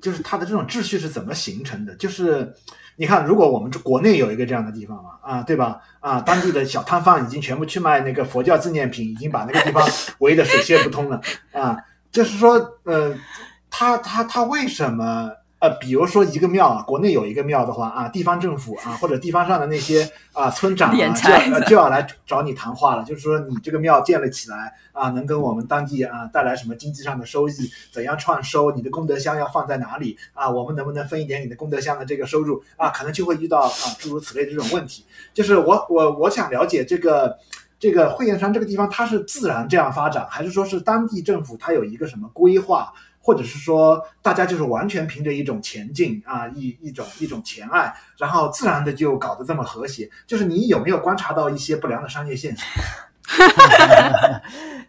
[0.01, 1.95] 就是它的这种秩序是怎么形成的？
[1.97, 2.55] 就是
[2.97, 5.82] 你看，如果我们国内有一个这样的地方嘛，啊，对吧？
[6.01, 9.86] 啊，当地的小摊贩已经全部去卖那个佛教纪念品，已经把那个地方
[10.20, 11.20] 围得水泄不通了
[11.53, 11.76] 啊。
[12.11, 13.15] 就是说，呃，
[13.71, 15.31] 他他他为什么
[15.61, 23.05] 呃，比如说一个庙啊，国内有一个庙的话啊，地方政府啊，或者地方上的那些啊村长啊，就要就要来找你谈话了。
[23.05, 27.71] 就是说，你这个庙建了起来啊，能跟我们当地啊带来什么经济上的收益？
[27.93, 28.71] 怎样创收？
[28.71, 30.49] 你的功德箱要放在哪里啊？
[30.49, 32.91] 我们能不能分一点你的功德箱的这个收入啊？
[32.91, 35.05] 可能就会遇到啊诸如此类的这种问题。
[35.35, 37.37] 就是我我我想了解这个。
[37.79, 50.11] 这个慧燕山这个地方，它是自然这样发展，还是说是当地政府它有一个什么规划，或者是说大家就是完全凭着一种前进啊，一一种一种前爱，然后自然的就搞得这么和谐。
[50.26, 52.66] 就是你有没有观察到一些不良的商业现象？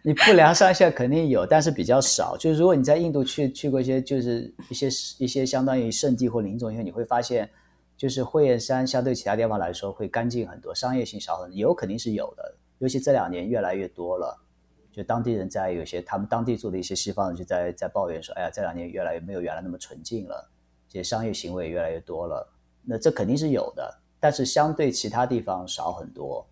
[0.02, 2.34] 你不良商业肯定有，但是比较少。
[2.38, 4.88] 就是如果你在印度去去过一些，就是一些
[5.18, 7.48] 一些相当于圣地或林中，因为你会发现，
[7.98, 11.56] 就是慧燕山相对其他地方来说会干净很多，商业性少很多。
[11.56, 14.36] 有肯定是有的，尤其这两年越来越多了。
[14.92, 20.50] 就当地人在有些他们当地住的一些西方人就在在抱怨说：“哎呀，这两年越来越没有原来那么纯净了，
[20.88, 22.44] 这些商业行为越来越多了。”
[22.82, 26.44] 那这肯定是有的，但是相对其他地方少很多。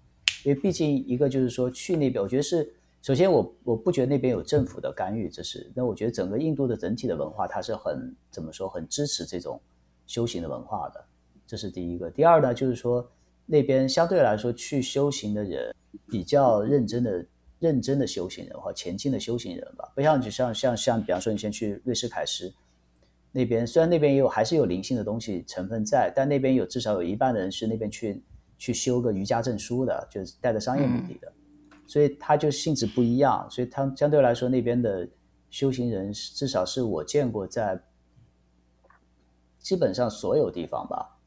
[0.45, 2.73] 因为毕竟一个就是说去那边，我觉得是
[3.03, 9.61] 首先我我不觉得那边有政府的干预，这是那我觉得整个印度的整体的文化它是很怎么说很支持这种
[10.07, 11.05] 修行的文化的，
[11.45, 12.09] 这是第一个。
[12.09, 13.05] 第二呢，就是说
[13.47, 15.75] 那边相对来说去修行的人
[16.09, 17.27] 比较认真的。
[17.61, 22.55] 认真的修行人或前进的修行人吧，不像就像像像，比方说你先去瑞士凯诗
[23.33, 28.23] 那边，虽然那边也有还是有灵性的东西成分在，但那边有至少有一半的人是那边去
[28.59, 31.33] 去修个瑜伽证书的，就是带着商业目的的，
[31.73, 35.09] 嗯、所以他就性质不一样，所以他相对来说那边的
[35.51, 37.83] 修行人至少是我见过在
[39.59, 41.18] 基本上所有地方吧。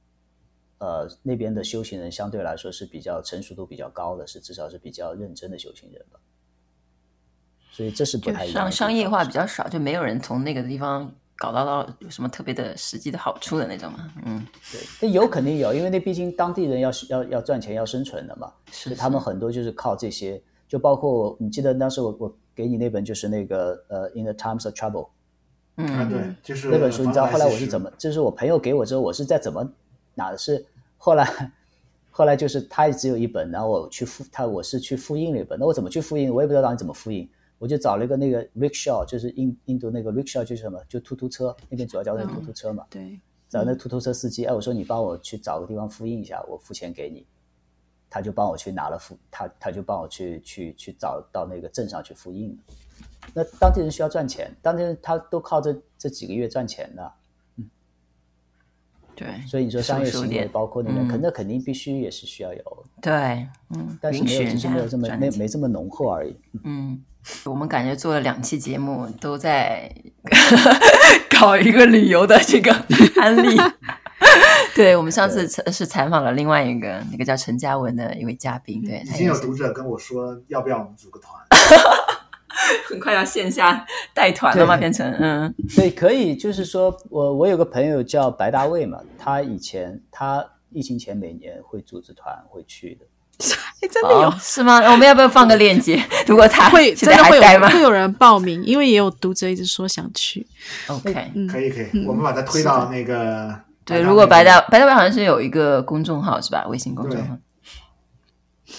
[0.82, 6.19] 呃，那边的修行人相对来说是比较成熟度比较高的，是至少是比较认真的修行人吧。
[7.71, 8.63] 所以这是不太一样。
[8.63, 14.11] 商商业化比较少，就没有人从那个地方搞到到有什么特别的实际的好处的那种嘛。
[14.25, 25.05] 嗯，对，那有肯定有，因为那毕竟当地人要要要赚钱要生存的嘛，是，是他们很多就是靠这些，就包括你记得当时我我给你那本就是那个呃《In the Times of Trouble》，
[25.75, 29.71] 嗯，对，就是那本书，你知道后来我是怎么，就是我朋友给我之后，我是在怎么
[30.15, 30.65] 哪的是。
[31.04, 31.52] 后来，
[32.12, 35.58] 后来就是他只有一本，然后我去复他，我是去复印了一本。
[35.60, 36.32] 那我怎么去复印？
[36.32, 37.28] 我也不知道让你怎么复印。
[37.58, 42.86] 我就找了一个那个 rickshaw，就是印印度那个 rickshaw 就是什么，就突突车，那边主要叫那个突突车嘛。
[42.88, 43.20] 对。
[43.49, 47.26] 找那突突车司机，哎，我说你帮我去找个地方复印一下，我付钱给你。
[48.10, 52.56] 他就帮我去拿了复，他他就帮我去去去找到那个镇上去复印。
[53.34, 57.12] 那当地人需要赚钱，当地人他都靠这这几个月赚钱的。
[59.22, 62.86] 对，所以你说商业行为包括那个，嗯、可那肯定必须也是需要有。
[62.99, 63.13] 对，
[63.76, 66.36] 嗯，但是没有，只是没有这么没没这么浓厚而已。
[66.63, 66.99] 嗯，
[67.45, 69.93] 我们感觉做了两期节目，都在
[71.39, 72.74] 搞一个旅游的这个
[73.22, 73.55] 案例。
[74.74, 78.82] 对，我们上次是采访了另外一个那个叫陈嘉文的一位嘉宾。
[78.84, 81.39] 对，已经有读者跟我说，要不要我们组个团？
[82.89, 84.78] 很快要线下带团了吗？
[84.78, 93.06] 变成嗯，对，可以，就是说我我有个朋友叫白大卫嘛，他以前他疫情前每年会组织团会去的。
[93.82, 94.78] 哎，真的有、哦、是吗？
[94.91, 95.99] 我们要不要放个链接？
[96.28, 100.45] 如果他会真的会有会有人报名，因为也有读者一直说想去。
[100.88, 103.47] OK，、嗯、可以可以，我们把它推到那个。
[103.47, 106.68] 嗯、对，如果白大白大卫好像是有一个公众号是吧？
[106.68, 107.36] 微信公众号。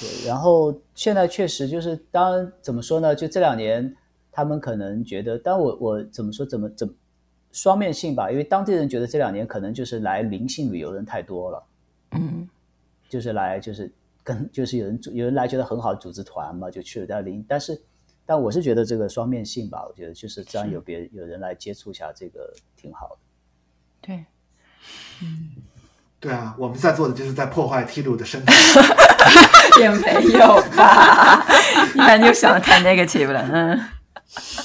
[0.01, 3.15] 对，然后现在确实就是，当然怎么说呢？
[3.15, 3.95] 就这两年，
[4.31, 6.47] 他们可能觉得，但我我怎么说？
[6.47, 6.95] 怎么怎么
[7.53, 8.31] 双面性吧？
[8.31, 11.63] 因为当地人觉得这两年可能就是来灵性旅游的人太多了，
[12.13, 12.49] 嗯，
[13.09, 13.93] 就是来就是
[14.25, 17.45] 跟就是有人有人来觉得很好，组织团嘛，就去了在灵。
[17.47, 17.81] 但是，
[18.25, 23.17] 但我是觉得这个双面性吧，我觉得就是这样有别有人来接触一下，这个挺好的。
[24.01, 24.25] 对，
[25.23, 25.51] 嗯。
[26.19, 28.55] 对啊，我们在做的就是在破坏梯度的生态。
[29.81, 31.47] 也没有吧？
[31.95, 33.49] 一般就想的太 negative 了。
[33.53, 33.81] 嗯，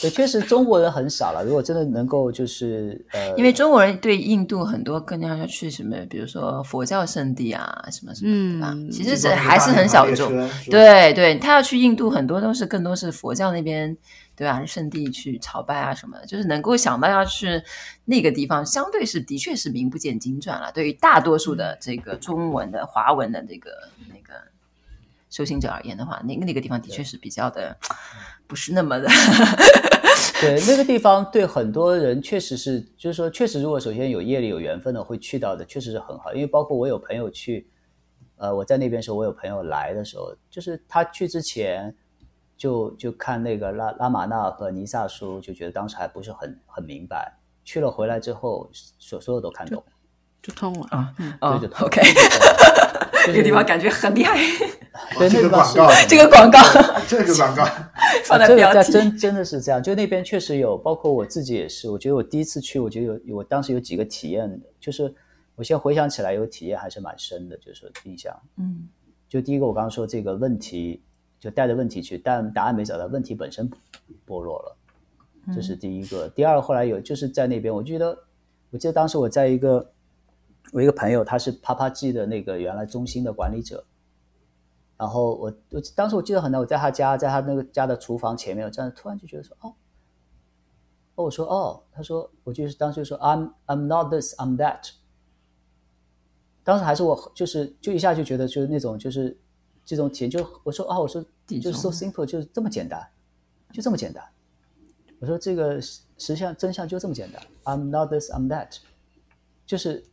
[0.02, 1.43] 对，确实中国人很少了。
[1.43, 8.76] 如果真的能够就是呃，因为中国人对印度很多更加要去什么，比如说佛教圣地啊，什么什么，嗯、对吧？
[8.91, 10.32] 其实这还是很小众。
[10.70, 13.95] 对对，他要去印度，很多都是更多是佛教那边。
[14.38, 17.60] 对啊，圣地去朝拜啊什么的，就是能够想到要去
[18.06, 20.72] 那个地方，相对是的确是名不见经传了。
[20.72, 23.72] 对于大多数的这个中文的华文的这个
[24.08, 24.39] 那个
[25.38, 27.77] 修行者而言的话，那个那个地方的确是比较的
[28.47, 29.07] 不是那么的。
[30.41, 36.33] 对，那个地方对很多人确实是，就是说确实，如果首先有业力有缘分的会去到的，确实是很好。
[36.33, 37.69] 因为包括我有朋友去，
[38.38, 41.95] 呃，我在那边的时候，我有朋友来的时候，就是他去之前。
[42.57, 47.31] 就就看那个拉拉玛纳和尼萨书，就觉得当时还不是很很明白。
[47.63, 49.83] 去了回来之后，所所有都看懂，
[50.41, 51.13] 就通了啊。
[51.39, 51.85] 对，就通。
[51.85, 52.01] OK，
[53.26, 54.38] 这个地方感觉很厉害。
[55.18, 56.60] 对，这个广告，这个广告，
[57.08, 57.66] 这个广告
[58.26, 59.82] 放在标题，真真的是这样。
[59.82, 61.89] 就那边确实有，包括我自己也是。
[61.89, 65.14] 我觉得我第一次去，我觉得有，我当时有几个体验，就是
[65.55, 68.36] 我现在回想起来，有体验还是蛮深的，就是印象。
[68.58, 68.88] 嗯，
[69.30, 71.01] 就第一个，我刚刚说这个问题。
[71.39, 73.70] 就带着问题去，但答案没找到，问题本身
[74.26, 74.76] 剥落了。
[75.53, 76.28] 这是第一个。
[76.30, 78.18] 第二，后来有就是在那边，我觉得，
[78.72, 79.88] 我记得当时我在一个，
[80.72, 83.86] 我一个朋友，他是 PaPaG 的那个原来中心的管理者。
[84.97, 89.74] 然后我我当时我记得很难，我在他家，在他那个家的厨房前面，我站着，突然就觉得说，哦，
[91.15, 94.91] 哦，我说哦，他说，我就是当时就说，I'm I'm not this, I'm that。
[96.63, 99.38] 当时还是我就是就一下就觉得就是那种就是
[99.86, 103.07] 这种体验，就我说啊、哦，我说就是 so simple，就是这么简单，
[103.72, 104.24] 就这么简单。
[105.20, 108.78] 我说这个实相真相就这么简单，I'm not this, I'm that，
[109.65, 110.03] 就是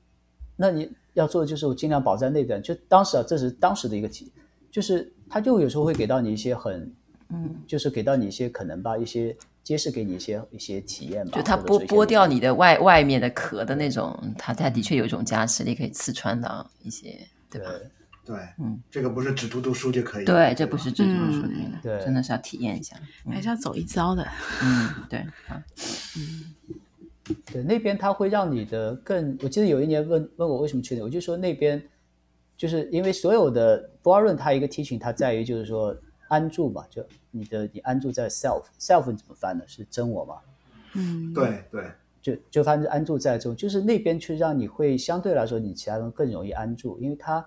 [0.57, 2.62] 那你要做的就是我尽量保在那边。
[2.62, 4.32] 就当时啊，这是当时的一个体，
[4.70, 6.92] 就是他就有时候会给到你一些很，
[7.28, 11.36] 嗯，就是给到你一些可能吧，一些揭示给你一些一些体验吧。
[11.36, 17.18] 就他剥剥掉你的外外面的壳的那种，他他的确有一种加持力，可以刺穿到一些，
[17.50, 17.70] 对吧？
[18.26, 20.24] 对，嗯，这个不是只读读书就可以。
[20.24, 22.96] 对，这不是只读读书可以的，对，真的是要体验一下，
[23.30, 24.26] 还是要走一遭的。
[24.62, 25.62] 嗯，对，啊，
[26.16, 26.55] 嗯，
[27.52, 31.82] 对，那边它会让你的更，我记得有一年问问我为什么去那，我就说那边
[32.56, 35.96] 就是因为所有的博尔论它一个 teaching，它在于就是说
[36.28, 39.64] 安住嘛，就你的你安住在 self，self 你怎么翻呢？
[39.66, 40.36] 是真我吗？
[40.94, 47.46] 嗯，对对，就就反正安住在中，就是那边去让你会相对来说你其他人更容易安住，因为它。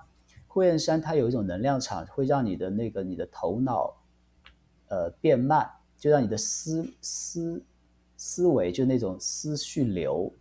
[0.49, 3.95] 惠苑山它有一种能量场，会让你的那个你的头脑，
[4.87, 5.69] 呃变慢，
[5.99, 7.63] 就让你的思思
[8.17, 10.33] 思维就那种思绪流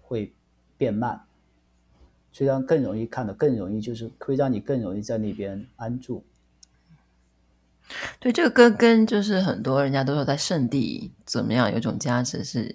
[0.00, 0.32] 会
[0.78, 1.20] 变慢，
[2.32, 6.24] 所以让更容易看到更容易，就是会让你更容易在那边安住。
[8.18, 12.74] 对，这个跟跟就是很多人家都说在圣地怎么样，有种加持是。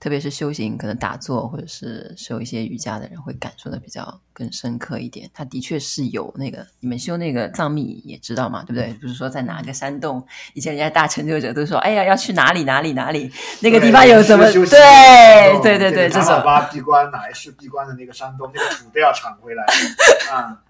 [0.00, 5.30] 特别是修行，可能打坐或者是修一些瑜伽的人，会感受的比较更深刻一点。
[5.34, 8.94] 他的确是有那个，你们修那个藏密也知道嘛，对不对？
[8.94, 13.30] 不是说在哪个山洞，以前人家大成就者都说，哎呀，要去哪里哪里哪里，
[13.60, 14.50] 那个地方有什么？
[14.50, 19.62] 对对对对，这种喇叭闭关哪一世闭关的那个山洞，那个土都要铲回来
[20.32, 20.62] 啊。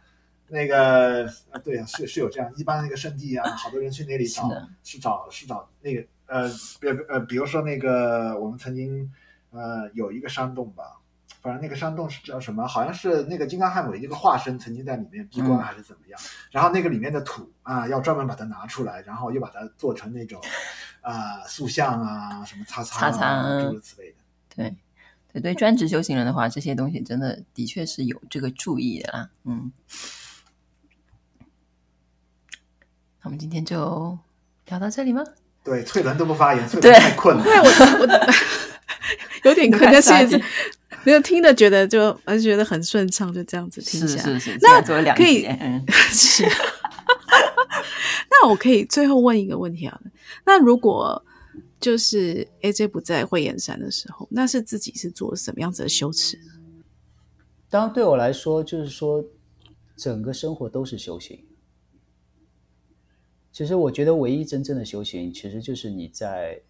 [0.48, 4.50] 那个啊，对啊，是是有这样，一般那个圣地啊，好多人去那里找，
[4.82, 6.48] 是，是找是找那个呃
[6.80, 9.08] 比呃，比如说那个我们曾经。
[9.50, 11.00] 呃，有一个山洞吧，
[11.42, 12.66] 反正那个山洞是叫什么？
[12.66, 16.20] 好像是那个金刚汉韦一个化身曾经在里面闭关还是怎么样？
[16.22, 20.40] 嗯、然后那个里面的土啊，要专门把它拿出来，然后又把它做成那种
[21.00, 24.16] 啊塑像啊，什么擦擦啊，擦诸如此类的。
[24.54, 24.76] 对，
[25.32, 29.30] 对对，专职修行人的话，这些东西真的的确是有这个注意的啦。
[29.44, 29.72] 嗯，
[33.20, 34.16] 那我们今天就
[34.66, 35.24] 聊到这里吗？
[35.64, 37.42] 对，翠伦都不发言，翠伦太困了。
[37.44, 38.69] 对，我我。
[39.44, 40.42] 有点困，但 是
[41.04, 44.22] 没有听的，觉得就还是觉得很顺畅，就这样子听起来。
[44.22, 44.80] 是是是，那
[45.14, 46.44] 可以，嗯， 是。
[48.30, 50.00] 那我可以最后问一个问题啊，
[50.44, 51.22] 那如果
[51.78, 56.38] 就是 AJ 不在慧眼山的时候，那是自己是做什么样子的修持？
[57.68, 59.24] 当然对我来说，就是说
[59.96, 61.42] 整个生活都是修行。
[63.52, 66.60] 其实我觉得唯一真正的修行，其实就是你在。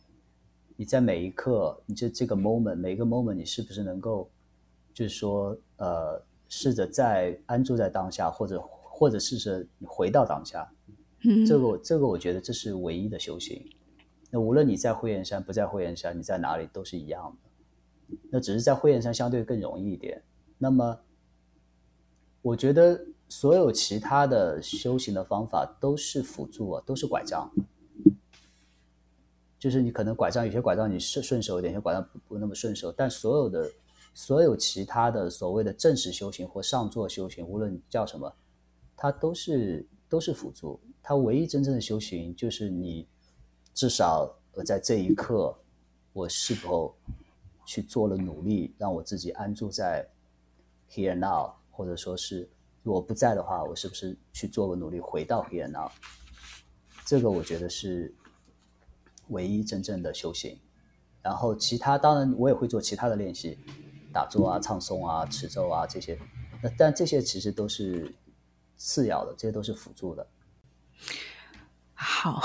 [0.81, 4.31] 你在每一刻，你就这个 moment，每一个 moment，你是不是能够，
[4.95, 10.67] 就是说，呃，试着在安住在当下，或者或者试着你回到当下。
[11.25, 13.63] 嗯，这个这个，我觉得这是唯一的修行。
[14.31, 18.17] 那无论你在惠严山不在惠严山，你在哪里都是一样的。
[18.31, 20.23] 那只是在惠严山相对更容易一点。
[20.57, 20.99] 那么，
[22.41, 27.53] 我觉得所有其他的修行的方法都是辅助啊，都是拐杖。
[29.61, 32.91] 就是你可能拐杖，有些拐杖你顺顺手一点，有些拐杖不不那么顺手。
[32.91, 33.71] 但所有的
[34.15, 38.35] 所有其他的所谓的正式修行或上座修行，无论叫什么，
[38.97, 40.81] 它都是都是辅助。
[41.03, 43.07] 它唯一真正的修行，就是你
[43.75, 44.35] 至少
[44.65, 45.55] 在这一刻，
[46.15, 46.97] 我是否
[47.67, 50.09] 去做了努力，让我自己安住在
[50.91, 52.49] here now，或者说是
[52.83, 55.91] 如果不在的话，我是不是去做个努力回到 here now？
[57.05, 58.15] 这个我觉得是。
[59.31, 60.59] 唯一真正的修行，
[61.23, 63.59] 然后其他当然我也会做其他的练习，
[64.13, 66.19] 打坐啊、唱诵啊、持咒啊这些，
[66.63, 68.15] 那但这些其实都是
[68.77, 70.27] 次要的，这些都是辅助的。
[71.95, 72.43] 好，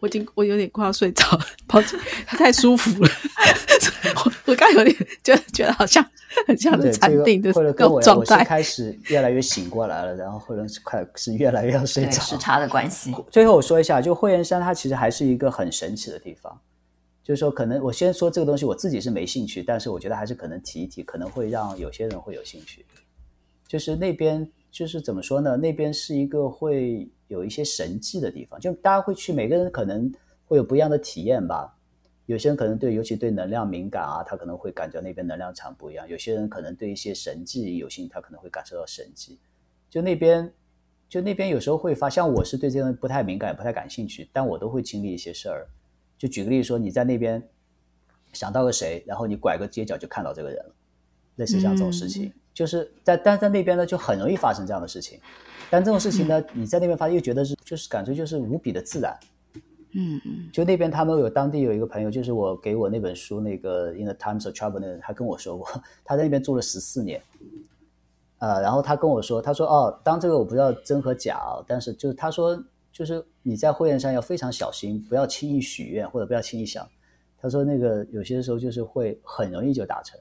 [0.00, 3.10] 我已经我有点快要睡着了，抱歉，太舒服了。
[4.24, 6.04] 我我刚有点就觉得好像
[6.46, 12.20] 很像是禅定的状态，这个、我我是开始越来越醒过来了，然后或者是快是越来越要睡着。
[12.20, 13.14] 时差的关系。
[13.30, 16.60] 最后我说一下，就惠严山它其实还是一个很神奇的地方，
[17.22, 22.84] 就是说可能我先说这个东西，我自己是没兴趣，但是我觉得还是可能提一提，可能会让有些人会有兴趣。
[23.66, 25.56] 就是那边就是怎么说呢？
[25.56, 30.12] 那边是一个会有一些神迹的地方，就大家会去，每个人可能
[30.44, 31.74] 会有不一样的体验吧。
[32.26, 36.06] 有些人可能对，尤其对能量敏感啊，他可能会感觉那边能量场不一样。
[36.06, 39.38] 有些人可能对一些神迹有兴趣，他可能会感受到神迹。
[39.88, 40.52] 就那边，
[41.08, 45.66] 就那边有时候会发，像我是对这种不太敏感、也不太感兴趣，但我都会经历一些事儿。
[46.16, 47.42] 就举个例子说，你在那边
[48.32, 50.74] 想到个谁，然后你拐个街角就看到这个人了，
[51.36, 55.18] 类似像这种事情，嗯、就是在但在那边呢，就很容易发生这样的事情。
[55.70, 59.18] 但这种事情呢，嗯、你在那边发现又觉得是，就是感觉就是无比的自然。
[59.94, 65.66] 嗯嗯，就那边他们有当地有一个朋友，就是我给我那本书那个《In the Times of Trouble》那个人，他跟我说过，
[66.04, 67.22] 他在那边住了十四年，
[68.38, 72.58] 呃，然后他跟我说，他说哦，当这个我不知道真和假啊，但是就是他说，
[72.90, 76.86] 就是你在会宴上要非常小心，不要轻易许愿或者不要轻易想。
[77.38, 80.18] 他说那个有些时候就是会很容易就达成。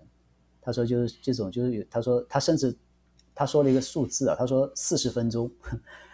[0.62, 2.76] 他说就是这种就是有，他说他甚至
[3.34, 5.51] 他说了一个数字啊，他说四十分钟。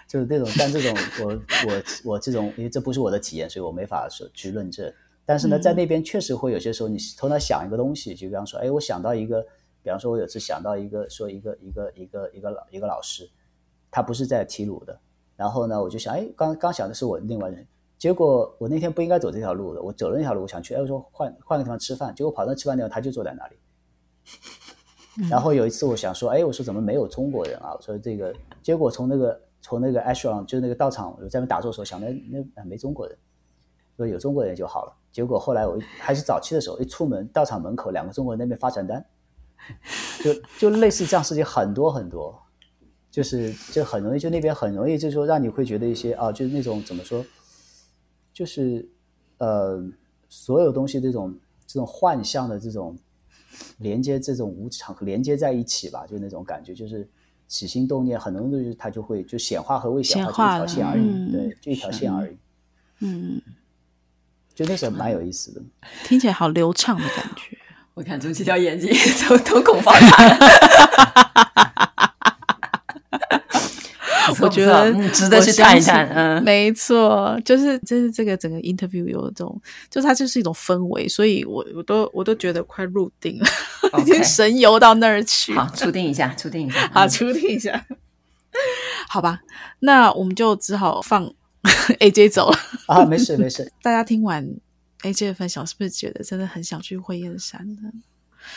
[0.08, 1.84] 就是那种，但这种我我
[2.14, 4.90] 我这种，因为这不是我的体验，所以我没法说去论证。
[5.26, 9.46] 但是呢，在那边确实会有些时候，你头脑想一个东西，就比方说，哎，我想到一个，
[9.84, 13.30] 比方说，我有次想到一个，说一个一个一个一个老一个老师，
[13.92, 14.98] 他不是在提鲁的，
[15.36, 17.68] 然后呢，我就想，哎，刚刚想的是我另外人，
[17.98, 23.58] 结果我那天不应该走这条路的，我走了那条路，我想去，哎，我说换换个地方吃饭，结果跑到吃饭地方，他就坐在那里。
[25.30, 27.74] 然后有一次我想说，哎，我说怎么没有中国人啊？
[27.76, 29.42] 我说这个，结果从那个。
[29.60, 32.16] 从那个 ashram 就是那个道场，在那边打坐的时候，想那
[32.56, 33.18] 那没中国人，
[33.98, 34.94] 说有中国人就好了。
[35.12, 39.06] 结果后来我还是早期的时候，一出门道场门口两个中国人那边发传单，
[40.24, 42.42] 就就类似这样事情很多很多，
[43.12, 47.26] 就是就很容易就那边很容易就是说让你会觉得一些啊，就是那种怎么说，
[48.32, 48.88] 就是
[49.40, 49.84] 呃
[50.30, 52.98] 所有东西这种这种幻象的这种
[53.78, 57.08] 连接这种无常连接在一起吧，就那种感觉就是。
[57.50, 62.38] 起心动念，很多东西它就会就显化和未显化就一条线而已，嗯、对，就一条线而已。
[63.00, 63.42] 嗯，
[64.54, 65.62] 就那时候蛮有意思的，
[66.04, 67.58] 听起来好流畅的感觉。
[67.96, 68.94] 我看朱七条眼睛
[69.30, 70.18] 都瞳孔放大。
[71.76, 71.77] 我
[74.58, 83.46] 觉得值得去看一看，嗯，没错，就是就是这个整个 interview 有一种，就它就是一种氛围，所以我我都我都觉得快入定了.
[84.02, 85.54] 已经神游到那儿去。
[85.54, 87.86] 好，初定一下，初定一下， 好，初定一下，
[89.08, 89.40] 好吧，
[89.80, 91.32] 那我们就只好放
[92.00, 93.72] AJ 走了啊，没事没事。
[93.82, 94.46] 大家听完
[95.04, 97.90] AJ 的分享，是不是觉得真的很想去灰燕山呢？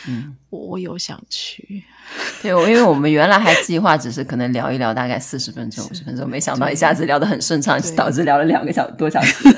[0.07, 1.83] 嗯，我我有想去，
[2.41, 9.49] 对，我因为我们原来还计划只是可能聊一聊大概四十分钟、五十分钟，没想到一下子聊得很顺畅，导致聊了两个小多小时，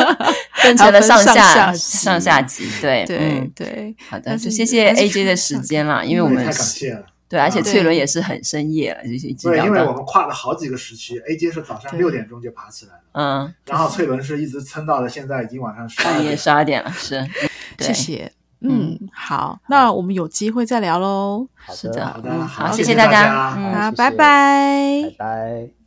[0.62, 17.26] 分成了上下上下集，对对对，好的，就谢谢 AJ 的时间啦，因为我们太感谢了，对，而且翠伦也是很深夜了，就是一直对，因为我们跨了好几个时区，AJ 是早上六点钟就爬起来了，嗯，然后翠伦是一直撑到了现在已经晚上十二点，十二点了，是，
[17.78, 18.32] 谢谢。
[18.60, 21.46] 嗯，好，那我们有机会再聊喽。
[21.54, 25.79] 好的，是的，好的，好，谢谢大家，好，拜拜，拜拜。